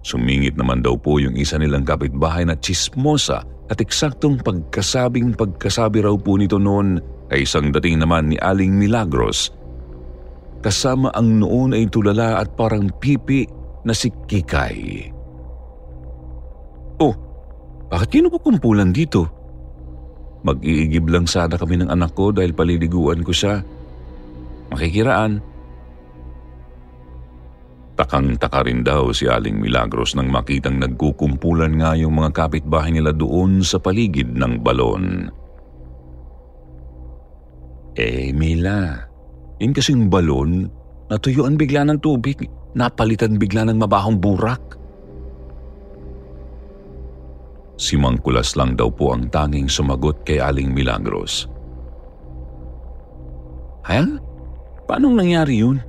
Sumingit 0.00 0.56
naman 0.56 0.80
daw 0.80 0.96
po 0.96 1.20
yung 1.20 1.36
isa 1.36 1.60
nilang 1.60 1.84
kapitbahay 1.84 2.46
na 2.46 2.56
chismosa 2.56 3.44
at 3.68 3.78
eksaktong 3.78 4.40
pagkasabing 4.40 5.36
pagkasabi 5.36 6.00
raw 6.00 6.16
po 6.16 6.40
nito 6.40 6.56
noon 6.56 6.98
ay 7.30 7.44
isang 7.46 7.70
dating 7.70 8.02
naman 8.02 8.32
ni 8.32 8.36
Aling 8.40 8.74
Milagros. 8.74 9.52
Kasama 10.64 11.12
ang 11.14 11.40
noon 11.40 11.76
ay 11.76 11.86
tulala 11.92 12.40
at 12.40 12.52
parang 12.56 12.90
pipi 12.98 13.46
na 13.84 13.94
si 13.94 14.10
Kikay. 14.12 15.08
Oh, 17.00 17.14
bakit 17.90 18.08
kinukukumpulan 18.14 18.94
dito? 18.94 19.26
Mag-iigib 20.46 21.10
lang 21.10 21.28
sana 21.28 21.58
kami 21.60 21.82
ng 21.82 21.92
anak 21.92 22.16
ko 22.16 22.32
dahil 22.32 22.56
paliliguan 22.56 23.20
ko 23.20 23.34
siya. 23.34 23.60
Makikiraan, 24.72 25.50
Takang-taka 28.00 28.64
rin 28.64 28.80
daw 28.80 29.12
si 29.12 29.28
Aling 29.28 29.60
Milagros 29.60 30.16
nang 30.16 30.32
makitang 30.32 30.80
nagkukumpulan 30.80 31.76
nga 31.76 31.92
yung 31.92 32.16
mga 32.16 32.32
kapitbahay 32.32 32.96
nila 32.96 33.12
doon 33.12 33.60
sa 33.60 33.76
paligid 33.76 34.32
ng 34.40 34.64
balon. 34.64 35.28
Eh, 38.00 38.32
Mila, 38.32 38.96
yun 39.60 39.76
kasing 39.76 40.08
balon, 40.08 40.72
natuyuan 41.12 41.60
bigla 41.60 41.84
ng 41.84 42.00
tubig, 42.00 42.40
napalitan 42.72 43.36
bigla 43.36 43.68
ng 43.68 43.76
mabahong 43.76 44.16
burak. 44.16 44.79
Si 47.80 47.96
Mangkulas 47.96 48.60
lang 48.60 48.76
daw 48.76 48.92
po 48.92 49.16
ang 49.16 49.32
tanging 49.32 49.64
sumagot 49.64 50.20
kay 50.28 50.36
Aling 50.36 50.76
Milagros. 50.76 51.48
Ha? 53.88 54.04
Paanong 54.84 55.16
nangyari 55.16 55.64
yun? 55.64 55.80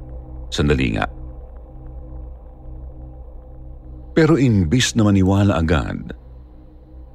Sandali 0.48 0.96
nga. 0.96 1.04
Pero 4.16 4.40
imbis 4.40 4.96
na 4.96 5.04
maniwala 5.04 5.60
agad, 5.60 6.16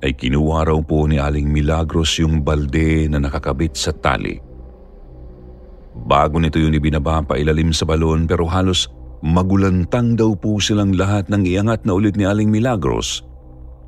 ay 0.04 0.12
kinuha 0.12 0.68
raw 0.68 0.78
po 0.84 1.08
ni 1.08 1.16
Aling 1.16 1.48
Milagros 1.48 2.20
yung 2.20 2.44
balde 2.44 3.08
na 3.08 3.16
nakakabit 3.16 3.72
sa 3.80 3.96
tali. 3.96 4.36
Bago 5.96 6.36
nito 6.36 6.60
yun 6.60 6.76
ibinaba 6.76 7.24
pa 7.24 7.40
ilalim 7.40 7.72
sa 7.72 7.88
balon 7.88 8.28
pero 8.28 8.44
halos 8.44 8.92
magulantang 9.24 10.20
daw 10.20 10.36
po 10.36 10.60
silang 10.60 10.92
lahat 10.92 11.32
nang 11.32 11.48
iangat 11.48 11.88
na 11.88 11.96
ulit 11.96 12.20
ni 12.20 12.28
Aling 12.28 12.52
Milagros 12.52 13.24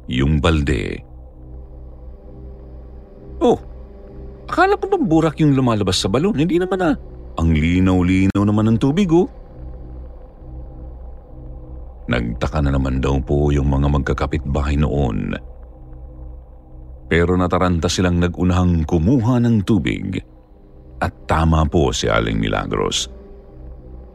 yung 0.09 0.41
balde. 0.41 1.05
Oh, 3.39 3.61
akala 4.51 4.75
ko 4.81 4.89
bang 4.91 5.07
burak 5.07 5.37
yung 5.39 5.55
lumalabas 5.55 6.03
sa 6.03 6.11
balon? 6.11 6.35
Hindi 6.35 6.59
naman 6.59 6.81
ah. 6.83 6.97
Ang 7.39 7.55
linaw-linaw 7.55 8.43
naman 8.43 8.75
ng 8.75 8.79
tubig 8.83 9.07
oh. 9.15 9.31
Nagtaka 12.09 12.65
na 12.65 12.73
naman 12.73 13.05
daw 13.05 13.21
po 13.21 13.53
yung 13.53 13.69
mga 13.69 13.87
magkakapit-bahay 13.93 14.81
noon. 14.81 15.37
Pero 17.07 17.37
nataranta 17.37 17.87
silang 17.87 18.17
nagunahang 18.17 18.89
kumuha 18.89 19.39
ng 19.45 19.63
tubig. 19.63 20.17
At 20.99 21.29
tama 21.31 21.63
po 21.69 21.93
si 21.93 22.09
Aling 22.09 22.41
Milagros. 22.41 23.13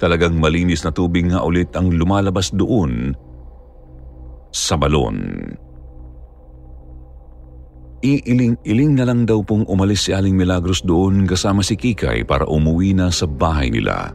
talagang 0.04 0.36
malinis 0.36 0.84
na 0.84 0.92
tubig 0.92 1.24
nga 1.32 1.40
ulit 1.48 1.72
ang 1.80 1.88
lumalabas 1.88 2.52
doon 2.52 3.16
sa 4.52 4.76
balon. 4.76 5.48
Iiling-iling 8.04 9.00
na 9.00 9.08
lang 9.08 9.24
daw 9.24 9.40
pong 9.48 9.64
umalis 9.72 10.06
si 10.06 10.12
Aling 10.12 10.36
Milagros 10.36 10.84
doon 10.84 11.24
kasama 11.24 11.64
si 11.64 11.80
Kikay 11.80 12.28
para 12.28 12.44
umuwi 12.44 12.92
na 12.92 13.08
sa 13.08 13.24
bahay 13.24 13.72
nila. 13.72 14.12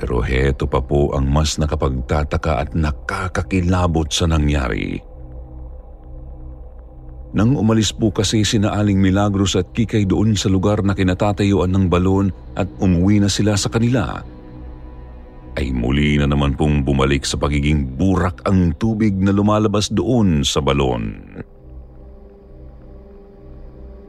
Pero 0.00 0.24
heto 0.24 0.64
pa 0.64 0.80
po 0.80 1.12
ang 1.12 1.28
mas 1.28 1.60
nakapagtataka 1.60 2.64
at 2.64 2.72
nakakakilabot 2.72 4.08
sa 4.08 4.24
nangyari. 4.24 5.04
Nang 7.36 7.52
umalis 7.52 7.92
po 7.92 8.08
kasi 8.08 8.40
sina 8.40 8.72
Aling 8.72 8.96
Milagros 8.96 9.52
at 9.52 9.68
Kikay 9.76 10.08
doon 10.08 10.32
sa 10.32 10.48
lugar 10.48 10.80
na 10.80 10.96
kinatatayuan 10.96 11.68
ng 11.68 11.92
balon 11.92 12.32
at 12.56 12.64
umuwi 12.80 13.20
na 13.20 13.28
sila 13.28 13.52
sa 13.52 13.68
kanila, 13.68 14.24
ay 15.56 15.72
muli 15.72 16.20
na 16.20 16.28
naman 16.28 16.52
pong 16.52 16.84
bumalik 16.84 17.24
sa 17.24 17.40
pagiging 17.40 17.96
burak 17.96 18.44
ang 18.44 18.76
tubig 18.76 19.16
na 19.16 19.32
lumalabas 19.32 19.88
doon 19.88 20.44
sa 20.44 20.60
balon. 20.60 21.16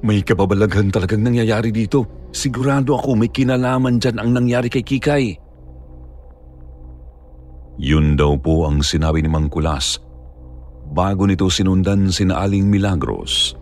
May 0.04 0.22
kababalaghan 0.22 0.94
talagang 0.94 1.24
nangyayari 1.24 1.72
dito. 1.74 2.30
Sigurado 2.36 3.00
ako 3.00 3.18
may 3.18 3.32
kinalaman 3.32 3.98
dyan 3.98 4.20
ang 4.20 4.30
nangyari 4.36 4.68
kay 4.68 4.84
Kikay. 4.84 5.26
Yun 7.80 8.20
daw 8.20 8.36
po 8.38 8.68
ang 8.68 8.84
sinabi 8.84 9.24
ni 9.24 9.30
Mang 9.32 9.48
Kulas 9.48 10.02
bago 10.92 11.28
nito 11.28 11.48
sinundan 11.48 12.12
sina 12.12 12.44
Aling 12.44 12.68
Milagros. 12.68 13.56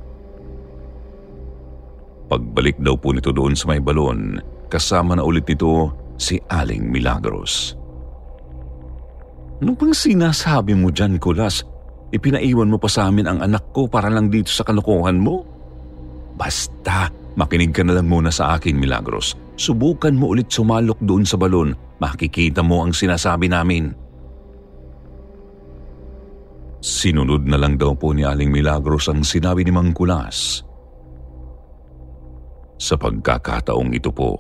Pagbalik 2.26 2.82
daw 2.82 2.98
po 2.98 3.14
nito 3.14 3.30
doon 3.30 3.54
sa 3.54 3.70
may 3.70 3.78
balon, 3.78 4.42
kasama 4.74 5.14
na 5.14 5.24
ulit 5.24 5.46
nito 5.46 5.94
si 6.16 6.40
Aling 6.52 6.88
Milagros. 6.88 7.76
Ano 9.64 9.72
bang 9.76 9.96
sinasabi 9.96 10.76
mo 10.76 10.92
dyan, 10.92 11.16
Kulas? 11.16 11.64
Ipinaiwan 12.12 12.70
mo 12.70 12.78
pa 12.78 12.92
sa 12.92 13.08
amin 13.08 13.28
ang 13.28 13.40
anak 13.40 13.72
ko 13.72 13.88
para 13.88 14.12
lang 14.12 14.28
dito 14.28 14.52
sa 14.52 14.68
kalokohan 14.68 15.20
mo? 15.20 15.48
Basta, 16.36 17.08
makinig 17.40 17.72
ka 17.72 17.82
na 17.88 17.96
lang 17.96 18.12
muna 18.12 18.30
sa 18.30 18.60
akin, 18.60 18.76
Milagros. 18.76 19.36
Subukan 19.56 20.16
mo 20.16 20.36
ulit 20.36 20.52
sumalok 20.52 21.00
doon 21.00 21.24
sa 21.24 21.40
balon. 21.40 21.72
Makikita 22.04 22.60
mo 22.60 22.84
ang 22.84 22.92
sinasabi 22.92 23.48
namin. 23.48 23.96
Sinunod 26.84 27.48
na 27.48 27.58
lang 27.58 27.80
daw 27.80 27.96
po 27.98 28.14
ni 28.14 28.22
Aling 28.28 28.52
Milagros 28.52 29.10
ang 29.10 29.24
sinabi 29.24 29.66
ni 29.66 29.72
Mang 29.74 29.96
Kulas. 29.96 30.62
Sa 32.76 33.00
pagkakataong 33.00 33.96
ito 33.96 34.12
po, 34.12 34.38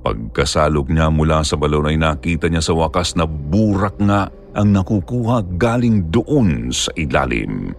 Pagkasalog 0.00 0.88
niya 0.88 1.12
mula 1.12 1.44
sa 1.44 1.60
balon 1.60 1.92
ay 1.92 2.00
nakita 2.00 2.48
niya 2.48 2.64
sa 2.64 2.72
wakas 2.72 3.20
na 3.20 3.28
burak 3.28 4.00
nga 4.00 4.32
ang 4.56 4.72
nakukuha 4.72 5.44
galing 5.60 6.08
doon 6.08 6.72
sa 6.72 6.88
ilalim. 6.96 7.76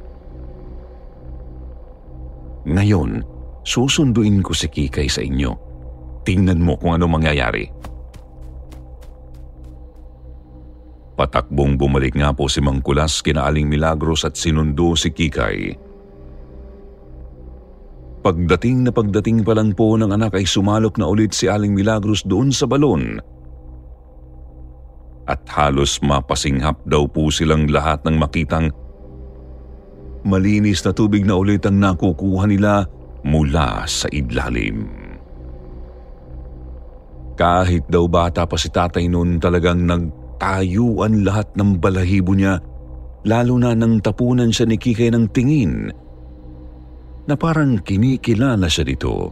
Ngayon, 2.70 3.26
susunduin 3.66 4.46
ko 4.46 4.54
si 4.54 4.70
Kikay 4.70 5.10
sa 5.10 5.26
inyo. 5.26 5.52
Tingnan 6.22 6.62
mo 6.62 6.78
kung 6.78 6.94
ano 6.94 7.10
mangyayari. 7.10 7.66
Patakbong 11.18 11.78
bumalik 11.78 12.14
nga 12.14 12.34
po 12.34 12.46
si 12.46 12.62
Mangkulas 12.62 13.26
kina 13.26 13.50
Aling 13.50 13.66
Milagros 13.66 14.26
at 14.26 14.38
sinundo 14.38 14.94
si 14.94 15.10
Kikay. 15.10 15.91
Pagdating 18.22 18.86
na 18.86 18.92
pagdating 18.94 19.42
pa 19.42 19.58
lang 19.58 19.74
po 19.74 19.98
ng 19.98 20.14
anak 20.14 20.38
ay 20.38 20.46
sumalok 20.46 21.02
na 21.02 21.10
ulit 21.10 21.34
si 21.34 21.50
Aling 21.50 21.74
Milagros 21.74 22.22
doon 22.22 22.54
sa 22.54 22.70
balon. 22.70 23.18
At 25.26 25.42
halos 25.58 25.98
mapasinghap 26.06 26.86
daw 26.86 27.10
po 27.10 27.34
silang 27.34 27.66
lahat 27.66 28.06
ng 28.06 28.22
makitang 28.22 28.70
malinis 30.22 30.86
na 30.86 30.94
tubig 30.94 31.26
na 31.26 31.34
ulit 31.34 31.66
ang 31.66 31.82
nakukuha 31.82 32.46
nila 32.46 32.86
mula 33.26 33.90
sa 33.90 34.06
idlalim. 34.14 34.86
Kahit 37.34 37.90
daw 37.90 38.06
bata 38.06 38.46
pa 38.46 38.54
si 38.54 38.70
tatay 38.70 39.10
noon 39.10 39.42
talagang 39.42 39.82
nagtayuan 39.90 41.26
lahat 41.26 41.50
ng 41.58 41.82
balahibo 41.82 42.38
niya 42.38 42.62
lalo 43.26 43.58
na 43.58 43.74
nang 43.74 43.98
tapunan 43.98 44.54
siya 44.54 44.70
ni 44.70 44.78
Kikay 44.78 45.10
ng 45.10 45.26
tingin 45.34 45.90
na 47.32 47.40
parang 47.40 47.80
kinikilala 47.80 48.68
siya 48.68 48.84
dito. 48.84 49.32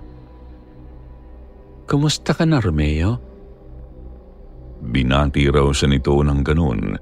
Kumusta 1.84 2.32
ka 2.32 2.48
na, 2.48 2.64
Romeo? 2.64 3.20
Binati 4.80 5.52
raw 5.52 5.68
siya 5.76 5.92
nito 5.92 6.16
ng 6.16 6.40
ganun. 6.40 6.96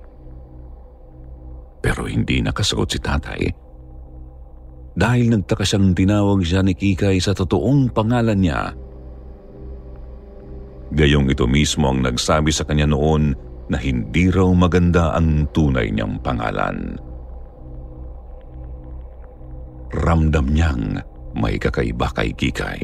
Pero 1.86 2.10
hindi 2.10 2.42
nakasagot 2.42 2.90
si 2.90 2.98
tatay. 2.98 3.42
Dahil 4.98 5.30
nagtaka 5.30 5.62
siyang 5.62 5.94
tinawag 5.94 6.42
siya 6.42 6.66
ni 6.66 6.74
Kikay 6.74 7.22
sa 7.22 7.38
totoong 7.38 7.94
pangalan 7.94 8.42
niya. 8.42 8.74
Gayong 10.98 11.30
ito 11.30 11.46
mismo 11.46 11.94
ang 11.94 12.02
nagsabi 12.02 12.50
sa 12.50 12.66
kanya 12.66 12.90
noon 12.90 13.38
na 13.70 13.78
hindi 13.78 14.34
raw 14.34 14.50
maganda 14.50 15.14
ang 15.14 15.46
tunay 15.54 15.94
niyang 15.94 16.18
pangalan 16.26 16.98
ramdam 19.94 20.52
niyang 20.52 21.00
may 21.38 21.56
kakaiba 21.62 22.10
kay 22.16 22.34
Kikay. 22.34 22.82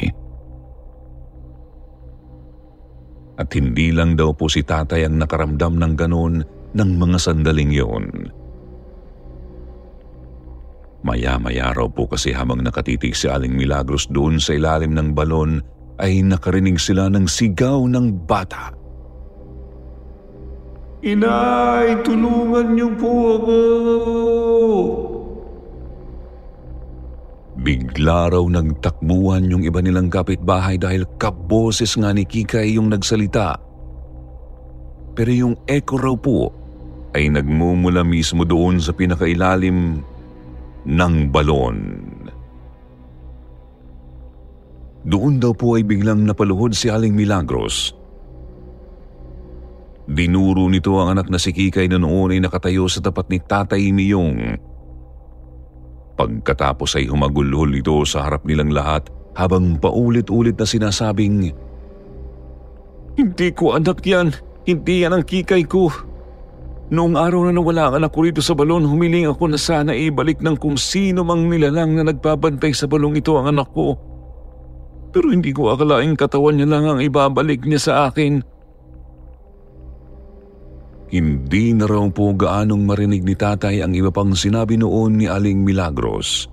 At 3.34 3.50
hindi 3.58 3.90
lang 3.90 4.14
daw 4.14 4.30
po 4.38 4.46
si 4.46 4.62
tatay 4.62 5.10
ang 5.10 5.18
nakaramdam 5.18 5.82
ng 5.82 5.94
ganon 5.98 6.46
ng 6.78 6.90
mga 7.02 7.18
sandaling 7.18 7.74
yun. 7.74 8.30
Maya-maya 11.04 11.76
raw 11.76 11.90
po 11.90 12.08
kasi 12.08 12.32
habang 12.32 12.64
nakatitig 12.64 13.12
si 13.18 13.28
Aling 13.28 13.52
Milagros 13.58 14.08
doon 14.08 14.40
sa 14.40 14.56
ilalim 14.56 14.96
ng 14.96 15.12
balon 15.12 15.60
ay 16.00 16.24
nakarinig 16.24 16.80
sila 16.80 17.12
ng 17.12 17.28
sigaw 17.28 17.84
ng 17.90 18.24
bata. 18.24 18.72
Inay, 21.04 22.00
tulungan 22.08 22.80
niyo 22.80 22.96
po 22.96 23.12
ako! 23.36 23.60
Bigla 27.54 28.34
raw 28.34 28.42
nagtakbuhan 28.42 29.46
yung 29.46 29.62
iba 29.62 29.78
nilang 29.78 30.10
kapitbahay 30.10 30.82
dahil 30.82 31.06
kaboses 31.22 31.94
nga 31.94 32.10
ni 32.10 32.26
Kikay 32.26 32.82
yung 32.82 32.90
nagsalita. 32.90 33.62
Pero 35.14 35.30
yung 35.30 35.56
echo 35.70 36.02
raw 36.02 36.18
po 36.18 36.50
ay 37.14 37.30
nagmumula 37.30 38.02
mismo 38.02 38.42
doon 38.42 38.82
sa 38.82 38.90
pinakailalim 38.90 40.02
ng 40.90 41.16
balon. 41.30 41.78
Doon 45.06 45.38
daw 45.38 45.54
po 45.54 45.78
ay 45.78 45.86
biglang 45.86 46.26
napaluhod 46.26 46.74
si 46.74 46.90
Aling 46.90 47.14
Milagros. 47.14 47.94
Dinuro 50.10 50.66
nito 50.68 50.98
ang 50.98 51.14
anak 51.14 51.30
na 51.30 51.38
si 51.38 51.54
Kikay 51.54 51.86
na 51.86 52.02
noon 52.02 52.34
ay 52.34 52.42
nakatayo 52.42 52.90
sa 52.90 52.98
tapat 52.98 53.30
ni 53.30 53.38
Tatay 53.38 53.94
Miyong 53.94 54.73
Pagkatapos 56.24 56.96
ay 56.96 57.12
humagulhol 57.12 57.76
ito 57.76 58.00
sa 58.08 58.24
harap 58.24 58.48
nilang 58.48 58.72
lahat 58.72 59.12
habang 59.36 59.76
paulit-ulit 59.76 60.56
na 60.56 60.64
sinasabing, 60.64 61.52
Hindi 63.20 63.48
ko 63.52 63.76
anak 63.76 64.00
yan, 64.08 64.32
hindi 64.64 65.04
yan 65.04 65.20
ang 65.20 65.28
kikay 65.28 65.68
ko. 65.68 65.92
Noong 66.96 67.20
araw 67.20 67.52
na 67.52 67.52
nawala 67.52 67.92
ang 67.92 67.96
anak 68.00 68.16
ko 68.16 68.24
rito 68.24 68.40
sa 68.40 68.56
balon, 68.56 68.88
humiling 68.88 69.28
ako 69.28 69.52
na 69.52 69.60
sana 69.60 69.92
ibalik 69.92 70.40
ng 70.40 70.56
kung 70.56 70.80
sino 70.80 71.28
mang 71.28 71.52
nilalang 71.52 72.00
na 72.00 72.08
nagbabantay 72.08 72.72
sa 72.72 72.88
balong 72.88 73.20
ito 73.20 73.36
ang 73.36 73.52
anak 73.52 73.68
ko. 73.76 74.00
Pero 75.12 75.28
hindi 75.28 75.52
ko 75.52 75.76
akalaing 75.76 76.16
katawan 76.16 76.56
niya 76.56 76.72
lang 76.72 76.88
ang 76.88 77.00
ibabalik 77.04 77.68
niya 77.68 77.84
sa 77.84 77.94
akin. 78.08 78.40
Hindi 81.12 81.76
na 81.76 81.86
raw 81.90 82.06
po 82.10 82.32
gaanong 82.32 82.84
marinig 82.88 83.22
ni 83.26 83.36
tatay 83.36 83.84
ang 83.84 83.92
iba 83.98 84.10
pang 84.10 84.32
sinabi 84.32 84.80
noon 84.80 85.20
ni 85.20 85.26
Aling 85.28 85.62
Milagros. 85.62 86.48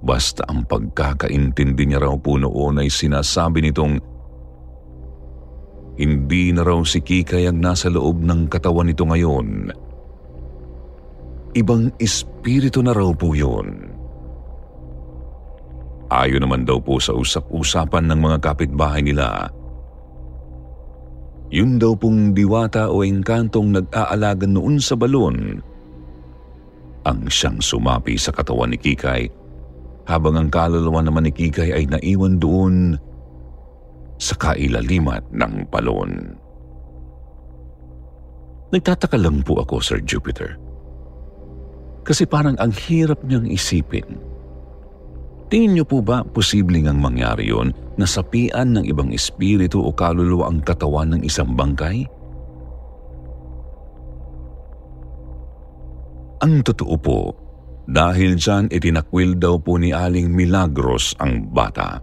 Basta 0.00 0.48
ang 0.48 0.64
pagkakaintindi 0.64 1.84
niya 1.84 2.00
raw 2.00 2.16
po 2.16 2.40
noon 2.40 2.80
ay 2.80 2.88
sinasabi 2.88 3.68
nitong 3.68 4.00
hindi 6.00 6.48
na 6.56 6.64
raw 6.64 6.80
si 6.80 7.04
Kikay 7.04 7.44
ang 7.44 7.60
nasa 7.60 7.92
loob 7.92 8.24
ng 8.24 8.48
katawan 8.48 8.88
nito 8.88 9.04
ngayon. 9.04 9.68
Ibang 11.52 12.00
espiritu 12.00 12.80
na 12.80 12.96
raw 12.96 13.12
po 13.12 13.36
yun. 13.36 13.92
Ayon 16.10 16.42
naman 16.42 16.64
daw 16.64 16.80
po 16.80 16.96
sa 16.96 17.12
usap-usapan 17.12 18.08
ng 18.08 18.18
mga 18.18 18.38
kapitbahay 18.40 19.04
nila, 19.04 19.52
yun 21.50 21.82
daw 21.82 21.98
pong 21.98 22.32
diwata 22.32 22.86
o 22.90 23.02
engkantong 23.02 23.74
nag-aalaga 23.74 24.46
noon 24.46 24.78
sa 24.78 24.94
balon 24.94 25.58
ang 27.04 27.26
siyang 27.26 27.58
sumapi 27.58 28.14
sa 28.14 28.30
katawan 28.30 28.70
ni 28.70 28.78
Kikay 28.78 29.26
habang 30.06 30.36
ang 30.36 30.48
kaluluwa 30.52 31.02
naman 31.02 31.26
ni 31.26 31.32
Kikay 31.32 31.74
ay 31.74 31.84
naiwan 31.90 32.38
doon 32.38 32.94
sa 34.20 34.36
kailalimat 34.36 35.24
ng 35.32 35.64
balon. 35.72 36.36
Nagtataka 38.70 39.18
lang 39.18 39.42
po 39.42 39.58
ako, 39.58 39.82
Sir 39.82 39.98
Jupiter. 40.04 40.60
Kasi 42.06 42.28
parang 42.28 42.54
ang 42.60 42.70
hirap 42.70 43.24
niyang 43.26 43.48
isipin. 43.48 44.06
Tingin 45.50 45.82
po 45.82 45.98
ba 45.98 46.22
posibleng 46.22 46.86
ang 46.86 47.02
mangyari 47.02 47.50
yon 47.50 47.74
na 47.98 48.06
sapian 48.06 48.70
ng 48.70 48.86
ibang 48.86 49.10
espiritu 49.10 49.82
o 49.82 49.90
kaluluwa 49.90 50.46
ang 50.46 50.62
katawan 50.62 51.18
ng 51.18 51.22
isang 51.26 51.58
bangkay? 51.58 52.06
Ang 56.40 56.62
totoo 56.62 56.94
po, 56.96 57.20
dahil 57.90 58.38
dyan 58.38 58.70
itinakwil 58.70 59.36
daw 59.36 59.58
po 59.58 59.74
ni 59.76 59.90
Aling 59.90 60.30
Milagros 60.30 61.18
ang 61.18 61.50
bata. 61.50 61.98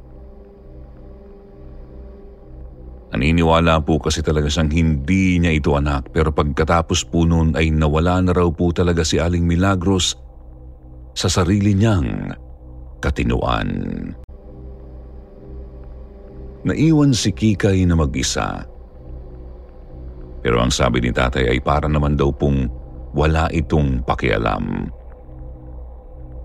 Naniniwala 3.16 3.80
po 3.80 3.98
kasi 4.04 4.20
talaga 4.20 4.52
siyang 4.52 4.70
hindi 4.76 5.40
niya 5.40 5.56
ito 5.56 5.74
anak 5.74 6.12
pero 6.12 6.36
pagkatapos 6.36 7.08
po 7.08 7.24
noon 7.24 7.56
ay 7.56 7.72
nawala 7.72 8.20
na 8.20 8.36
raw 8.36 8.52
po 8.52 8.76
talaga 8.76 9.08
si 9.08 9.16
Aling 9.16 9.48
Milagros 9.48 10.20
sa 11.16 11.32
sarili 11.32 11.72
niyang 11.72 12.36
katinuan. 13.00 13.70
Naiwan 16.68 17.16
si 17.16 17.32
Kikay 17.32 17.88
na 17.88 17.96
mag-isa. 17.96 18.66
Pero 20.44 20.60
ang 20.60 20.72
sabi 20.72 21.00
ni 21.00 21.16
tatay 21.16 21.48
ay 21.48 21.60
para 21.64 21.88
naman 21.88 22.20
daw 22.20 22.32
pong 22.32 22.68
wala 23.16 23.48
itong 23.56 24.04
pakialam. 24.04 24.92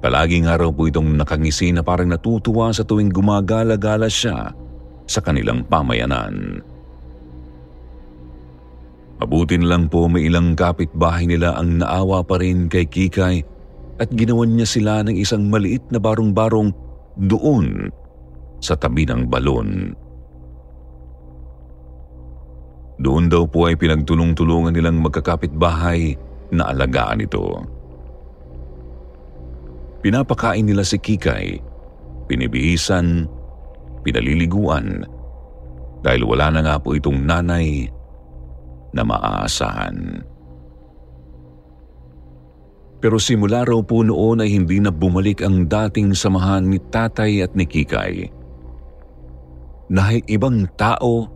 Palagi 0.02 0.42
nga 0.42 0.58
raw 0.58 0.70
po 0.74 0.90
itong 0.90 1.14
nakangisi 1.14 1.70
na 1.70 1.86
parang 1.86 2.10
natutuwa 2.10 2.74
sa 2.74 2.82
tuwing 2.82 3.14
gumagala-gala 3.14 4.10
siya 4.10 4.50
sa 5.06 5.20
kanilang 5.22 5.62
pamayanan. 5.66 6.58
Mabutin 9.22 9.70
lang 9.70 9.86
po 9.86 10.10
may 10.10 10.26
ilang 10.26 10.58
kapitbahay 10.58 11.30
nila 11.30 11.54
ang 11.54 11.78
naawa 11.78 12.26
pa 12.26 12.42
rin 12.42 12.66
kay 12.66 12.90
Kikay 12.90 13.46
at 14.00 14.08
ginawan 14.12 14.56
niya 14.56 14.68
sila 14.68 15.04
ng 15.04 15.16
isang 15.16 15.52
maliit 15.52 15.84
na 15.92 16.00
barong-barong 16.00 16.72
doon 17.28 17.92
sa 18.62 18.78
tabi 18.78 19.04
ng 19.04 19.28
balon. 19.28 19.92
Doon 23.02 23.26
daw 23.26 23.44
po 23.50 23.66
ay 23.66 23.74
pinagtulong-tulungan 23.74 24.72
nilang 24.72 25.02
magkakapitbahay 25.02 26.14
na 26.54 26.70
alagaan 26.70 27.24
ito. 27.24 27.66
Pinapakain 30.06 30.62
nila 30.62 30.86
si 30.86 30.98
Kikay, 31.02 31.58
pinibihisan, 32.30 33.26
pinaliliguan, 34.06 35.02
dahil 36.02 36.22
wala 36.26 36.50
na 36.54 36.60
nga 36.62 36.76
po 36.78 36.94
itong 36.94 37.22
nanay 37.22 37.86
na 38.94 39.02
maaasahan. 39.02 40.26
Pero 43.02 43.18
simula 43.18 43.66
raw 43.66 43.82
po 43.82 44.06
noon 44.06 44.46
ay 44.46 44.54
hindi 44.54 44.78
na 44.78 44.94
bumalik 44.94 45.42
ang 45.42 45.66
dating 45.66 46.14
samahan 46.14 46.62
ni 46.62 46.78
tatay 46.78 47.42
at 47.42 47.50
ni 47.58 47.66
Kikay. 47.66 48.30
Dahil 49.90 50.22
ibang 50.30 50.70
tao 50.78 51.26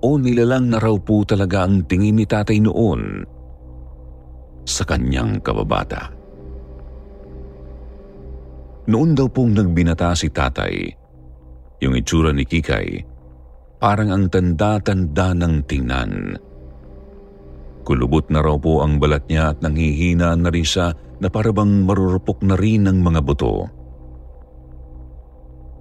o 0.00 0.08
nilalang 0.16 0.72
na 0.72 0.80
raw 0.80 0.96
po 0.96 1.28
talaga 1.28 1.68
ang 1.68 1.84
tingin 1.84 2.16
ni 2.16 2.24
tatay 2.24 2.56
noon 2.64 3.20
sa 4.64 4.88
kanyang 4.88 5.44
kababata. 5.44 6.08
Noon 8.88 9.12
daw 9.12 9.28
pong 9.28 9.52
nagbinata 9.52 10.16
si 10.16 10.32
tatay, 10.32 10.88
yung 11.84 11.92
itsura 12.00 12.32
ni 12.32 12.48
Kikay, 12.48 13.04
parang 13.76 14.08
ang 14.08 14.24
tanda-tanda 14.32 15.36
ng 15.36 15.54
tingnan. 15.68 16.40
Kulubot 17.88 18.28
na 18.28 18.44
raw 18.44 18.60
po 18.60 18.84
ang 18.84 19.00
balat 19.00 19.24
niya 19.32 19.56
at 19.56 19.64
nanghihina 19.64 20.36
na 20.36 20.52
rin 20.52 20.66
siya 20.68 20.92
na 21.24 21.32
parabang 21.32 21.88
marurupok 21.88 22.44
na 22.44 22.52
rin 22.52 22.84
ng 22.84 23.00
mga 23.00 23.24
buto. 23.24 23.64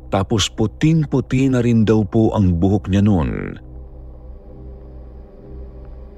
Tapos 0.08 0.48
puting-puti 0.48 1.52
na 1.52 1.60
rin 1.60 1.84
daw 1.84 2.08
po 2.08 2.32
ang 2.32 2.56
buhok 2.56 2.88
niya 2.88 3.04
noon. 3.04 3.60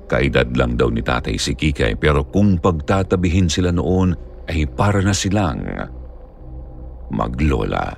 Kaedad 0.05 0.53
lang 0.53 0.77
daw 0.77 0.93
ni 0.93 1.01
tatay 1.01 1.41
si 1.41 1.57
Kikay 1.57 1.97
pero 1.97 2.21
kung 2.21 2.61
pagtatabihin 2.61 3.49
sila 3.49 3.73
noon 3.73 4.13
ay 4.45 4.69
para 4.69 5.01
na 5.01 5.13
silang 5.13 5.65
maglola. 7.09 7.97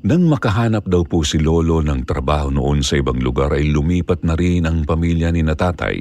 Nang 0.00 0.32
makahanap 0.32 0.88
daw 0.88 1.04
po 1.04 1.20
si 1.20 1.36
Lolo 1.36 1.84
ng 1.84 2.08
trabaho 2.08 2.48
noon 2.48 2.80
sa 2.80 2.96
ibang 2.96 3.20
lugar 3.20 3.52
ay 3.52 3.68
lumipat 3.68 4.24
na 4.24 4.32
rin 4.32 4.64
ang 4.64 4.88
pamilya 4.88 5.28
ni 5.28 5.44
natatay. 5.44 5.98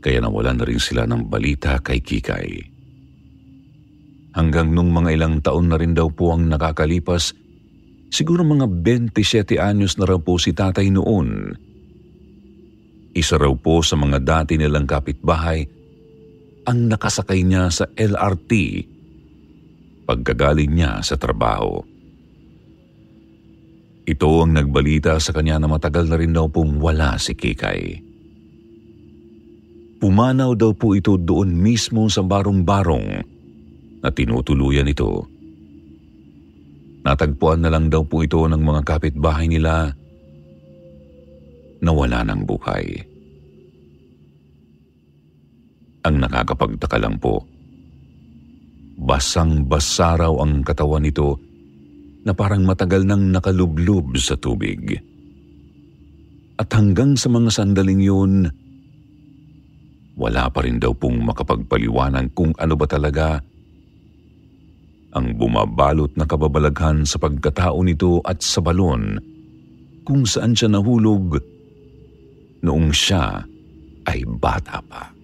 Kaya 0.00 0.24
nawalan 0.24 0.56
na 0.56 0.64
rin 0.64 0.80
sila 0.80 1.04
ng 1.04 1.28
balita 1.28 1.76
kay 1.84 2.00
Kikay. 2.00 2.48
Hanggang 4.32 4.72
nung 4.72 4.96
mga 4.96 5.12
ilang 5.12 5.44
taon 5.44 5.68
na 5.68 5.76
rin 5.76 5.92
daw 5.92 6.08
po 6.08 6.32
ang 6.32 6.48
nakakalipas, 6.48 7.36
siguro 8.08 8.48
mga 8.48 8.64
27 8.80 9.60
anyos 9.60 10.00
na 10.00 10.08
raw 10.08 10.16
po 10.16 10.40
si 10.40 10.56
tatay 10.56 10.88
noon. 10.88 11.52
Isa 13.12 13.36
raw 13.36 13.52
po 13.52 13.84
sa 13.84 14.00
mga 14.00 14.24
dati 14.24 14.56
nilang 14.56 14.88
kapitbahay 14.88 15.68
ang 16.64 16.88
nakasakay 16.88 17.44
niya 17.44 17.68
sa 17.68 17.84
LRT 17.92 18.52
pagkagaling 20.10 20.74
niya 20.74 20.98
sa 21.06 21.14
trabaho. 21.14 21.89
Ito 24.10 24.42
ang 24.42 24.58
nagbalita 24.58 25.22
sa 25.22 25.30
kanya 25.30 25.62
na 25.62 25.70
matagal 25.70 26.10
na 26.10 26.18
rin 26.18 26.34
daw 26.34 26.50
pong 26.50 26.82
wala 26.82 27.14
si 27.14 27.30
Kikay. 27.38 28.02
Pumanaw 30.02 30.58
daw 30.58 30.74
po 30.74 30.98
ito 30.98 31.14
doon 31.14 31.54
mismo 31.54 32.10
sa 32.10 32.26
barong-barong 32.26 33.08
na 34.02 34.08
tinutuluyan 34.10 34.90
ito. 34.90 35.30
Natagpuan 37.06 37.62
na 37.62 37.70
lang 37.70 37.86
daw 37.86 38.02
po 38.02 38.26
ito 38.26 38.42
ng 38.50 38.58
mga 38.58 38.82
kapitbahay 38.82 39.46
nila 39.46 39.94
na 41.78 41.90
wala 41.94 42.26
ng 42.26 42.40
buhay. 42.42 42.86
Ang 46.02 46.16
nakakapagtaka 46.18 46.98
lang 46.98 47.14
po, 47.20 47.46
basang-basa 48.98 50.18
raw 50.18 50.32
ang 50.42 50.66
katawan 50.66 51.06
nito 51.06 51.38
na 52.24 52.32
parang 52.36 52.64
matagal 52.64 53.04
nang 53.08 53.32
nakalublob 53.32 54.16
sa 54.20 54.36
tubig. 54.36 55.00
At 56.60 56.68
hanggang 56.76 57.16
sa 57.16 57.32
mga 57.32 57.48
sandaling 57.48 58.02
yun, 58.04 58.32
wala 60.20 60.52
pa 60.52 60.60
rin 60.60 60.76
daw 60.76 60.92
pong 60.92 61.24
makapagpaliwanag 61.24 62.36
kung 62.36 62.52
ano 62.60 62.74
ba 62.76 62.84
talaga 62.84 63.40
ang 65.16 65.26
bumabalot 65.34 66.14
na 66.14 66.28
kababalaghan 66.28 67.08
sa 67.08 67.16
pagkatao 67.16 67.80
nito 67.82 68.20
at 68.22 68.44
sa 68.44 68.60
balon 68.62 69.18
kung 70.04 70.22
saan 70.28 70.54
siya 70.54 70.70
nahulog 70.70 71.40
noong 72.60 72.92
siya 72.92 73.42
ay 74.06 74.22
bata 74.26 74.78
pa. 74.84 75.19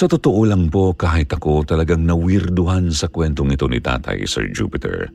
Sa 0.00 0.08
totoo 0.08 0.48
lang 0.48 0.72
po 0.72 0.96
kahit 0.96 1.28
ako 1.28 1.60
talagang 1.68 2.08
nawirduhan 2.08 2.88
sa 2.88 3.12
kwentong 3.12 3.52
ito 3.52 3.68
ni 3.68 3.84
Tatay 3.84 4.24
Sir 4.24 4.48
Jupiter. 4.48 5.12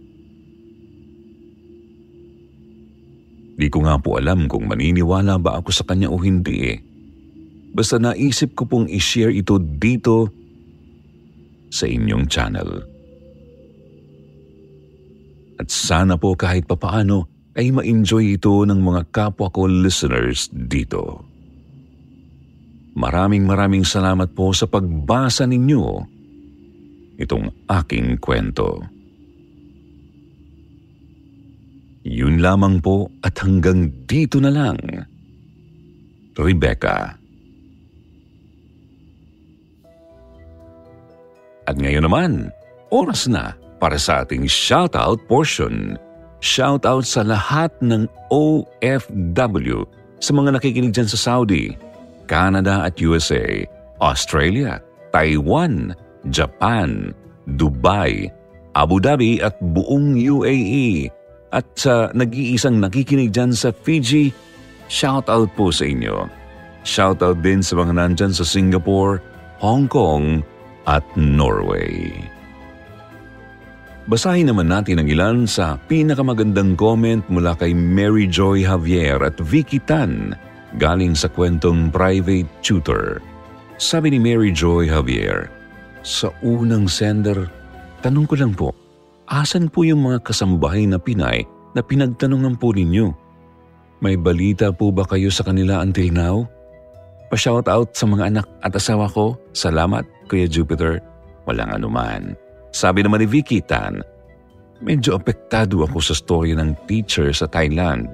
Di 3.58 3.66
ko 3.66 3.82
nga 3.82 3.98
po 3.98 4.22
alam 4.22 4.46
kung 4.46 4.70
maniniwala 4.70 5.42
ba 5.42 5.58
ako 5.58 5.74
sa 5.74 5.90
kanya 5.90 6.14
o 6.14 6.22
hindi 6.22 6.70
eh. 6.70 6.78
Basta 7.74 7.98
naisip 7.98 8.54
ko 8.54 8.70
pong 8.70 8.86
i-share 8.86 9.34
ito 9.34 9.58
dito 9.58 10.30
sa 11.74 11.90
inyong 11.90 12.30
channel. 12.30 12.86
At 15.58 15.74
sana 15.74 16.14
po 16.14 16.38
kahit 16.38 16.70
papaano 16.70 17.26
ay 17.58 17.74
ma-enjoy 17.74 18.38
ito 18.38 18.54
ng 18.62 18.86
mga 18.86 19.02
kapwa 19.10 19.50
ko 19.50 19.66
listeners 19.66 20.46
dito. 20.54 21.26
Maraming 22.96 23.44
maraming 23.44 23.84
salamat 23.84 24.32
po 24.32 24.56
sa 24.56 24.72
pagbasa 24.72 25.44
ninyo 25.44 25.84
itong 27.20 27.68
aking 27.68 28.16
kwento. 28.24 28.80
Yun 32.06 32.40
lamang 32.40 32.80
po 32.80 33.12
at 33.20 33.36
hanggang 33.44 33.92
dito 34.08 34.40
na 34.40 34.54
lang. 34.54 34.80
Rebecca. 36.40 37.18
At 41.66 41.76
ngayon 41.82 42.06
naman, 42.06 42.32
oras 42.94 43.26
na 43.26 43.58
para 43.82 43.98
sa 43.98 44.22
ating 44.22 44.46
shoutout 44.46 45.26
portion. 45.26 45.98
Shoutout 46.46 47.10
sa 47.10 47.26
lahat 47.26 47.74
ng 47.82 48.06
OFW 48.30 49.82
sa 50.22 50.32
mga 50.32 50.62
nakikinig 50.62 50.94
dyan 50.94 51.10
sa 51.10 51.18
Saudi, 51.18 51.74
Canada 52.26 52.84
at 52.86 53.00
USA, 53.00 53.64
Australia, 54.02 54.82
Taiwan, 55.16 55.96
Japan, 56.30 57.14
Dubai, 57.56 58.28
Abu 58.76 59.00
Dhabi 59.00 59.40
at 59.40 59.56
buong 59.62 60.20
UAE. 60.20 61.08
At 61.56 61.64
sa 61.80 62.12
nag-iisang 62.12 62.84
nakikinig 62.84 63.32
dyan 63.32 63.56
sa 63.56 63.72
Fiji, 63.72 64.36
shout 64.92 65.32
out 65.32 65.48
po 65.56 65.72
sa 65.72 65.88
inyo. 65.88 66.28
Shout 66.84 67.24
out 67.24 67.40
din 67.42 67.64
sa 67.64 67.80
mga 67.80 67.96
nandyan 67.96 68.36
sa 68.36 68.44
Singapore, 68.44 69.24
Hong 69.64 69.88
Kong 69.88 70.44
at 70.86 71.06
Norway. 71.16 72.12
Basahin 74.06 74.54
naman 74.54 74.70
natin 74.70 75.02
ang 75.02 75.10
ilan 75.10 75.38
sa 75.50 75.82
pinakamagandang 75.90 76.78
comment 76.78 77.26
mula 77.26 77.58
kay 77.58 77.74
Mary 77.74 78.30
Joy 78.30 78.62
Javier 78.62 79.18
at 79.26 79.34
Vicky 79.42 79.82
Tan 79.82 80.38
galing 80.76 81.16
sa 81.16 81.32
kwentong 81.32 81.90
Private 81.92 82.48
Tutor. 82.60 83.24
Sabi 83.76 84.16
ni 84.16 84.20
Mary 84.20 84.56
Joy 84.56 84.88
Javier, 84.88 85.52
Sa 86.06 86.32
unang 86.46 86.86
sender, 86.88 87.50
tanong 88.06 88.26
ko 88.30 88.36
lang 88.38 88.54
po, 88.54 88.70
asan 89.28 89.68
po 89.68 89.84
yung 89.84 90.06
mga 90.06 90.22
kasambahay 90.22 90.86
na 90.86 91.02
Pinay 91.02 91.44
na 91.76 91.82
pinagtanungan 91.84 92.56
po 92.56 92.72
ninyo? 92.72 93.12
May 94.00 94.16
balita 94.20 94.70
po 94.72 94.92
ba 94.92 95.04
kayo 95.08 95.32
sa 95.32 95.44
kanila 95.44 95.82
until 95.82 96.12
now? 96.12 96.38
Pa-shout 97.34 97.66
out 97.68 97.92
sa 97.98 98.06
mga 98.06 98.32
anak 98.32 98.48
at 98.62 98.76
asawa 98.78 99.10
ko. 99.10 99.36
Salamat, 99.52 100.06
Kuya 100.30 100.46
Jupiter. 100.46 101.02
Walang 101.50 101.74
anuman. 101.74 102.38
Sabi 102.70 103.02
naman 103.02 103.24
ni 103.24 103.28
Vicky 103.28 103.60
Tan, 103.64 104.04
medyo 104.84 105.16
apektado 105.16 105.84
ako 105.84 106.00
sa 106.00 106.14
storya 106.14 106.60
ng 106.60 106.76
teacher 106.86 107.32
sa 107.32 107.48
Thailand. 107.48 108.12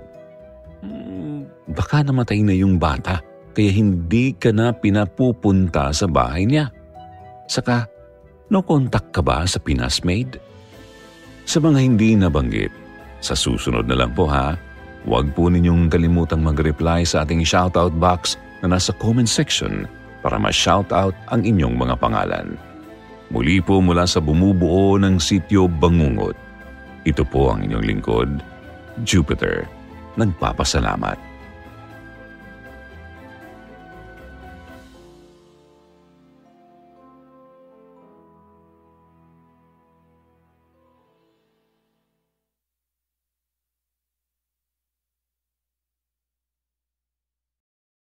Baka 1.71 2.03
namatay 2.03 2.43
na 2.43 2.51
yung 2.51 2.75
bata 2.75 3.23
kaya 3.51 3.71
hindi 3.71 4.35
ka 4.35 4.51
na 4.51 4.71
pinapupunta 4.75 5.91
sa 5.91 6.07
bahay 6.07 6.47
niya. 6.47 6.71
Saka, 7.47 7.87
no 8.51 8.63
contact 8.63 9.11
ka 9.11 9.23
ba 9.23 9.43
sa 9.47 9.59
Pinas 9.59 10.03
Maid? 10.07 10.39
Sa 11.47 11.59
mga 11.59 11.79
hindi 11.83 12.15
nabanggit, 12.15 12.71
sa 13.19 13.35
susunod 13.35 13.87
na 13.87 14.03
lang 14.03 14.11
po 14.15 14.27
ha, 14.27 14.55
huwag 15.03 15.31
po 15.35 15.51
ninyong 15.51 15.91
kalimutang 15.91 16.43
mag-reply 16.43 17.03
sa 17.03 17.23
ating 17.27 17.43
shoutout 17.43 17.91
box 17.99 18.39
na 18.63 18.71
nasa 18.75 18.95
comment 18.99 19.27
section 19.27 19.87
para 20.21 20.37
ma-shoutout 20.37 21.15
ang 21.33 21.41
inyong 21.43 21.75
mga 21.75 21.95
pangalan. 21.97 22.55
Muli 23.31 23.63
po 23.63 23.79
mula 23.79 24.03
sa 24.03 24.19
bumubuo 24.19 24.99
ng 24.99 25.17
sityo 25.17 25.65
Bangungot. 25.71 26.35
Ito 27.07 27.23
po 27.25 27.55
ang 27.55 27.63
inyong 27.63 27.85
lingkod, 27.87 28.29
Jupiter. 29.07 29.65
Nagpapasalamat. 30.19 31.30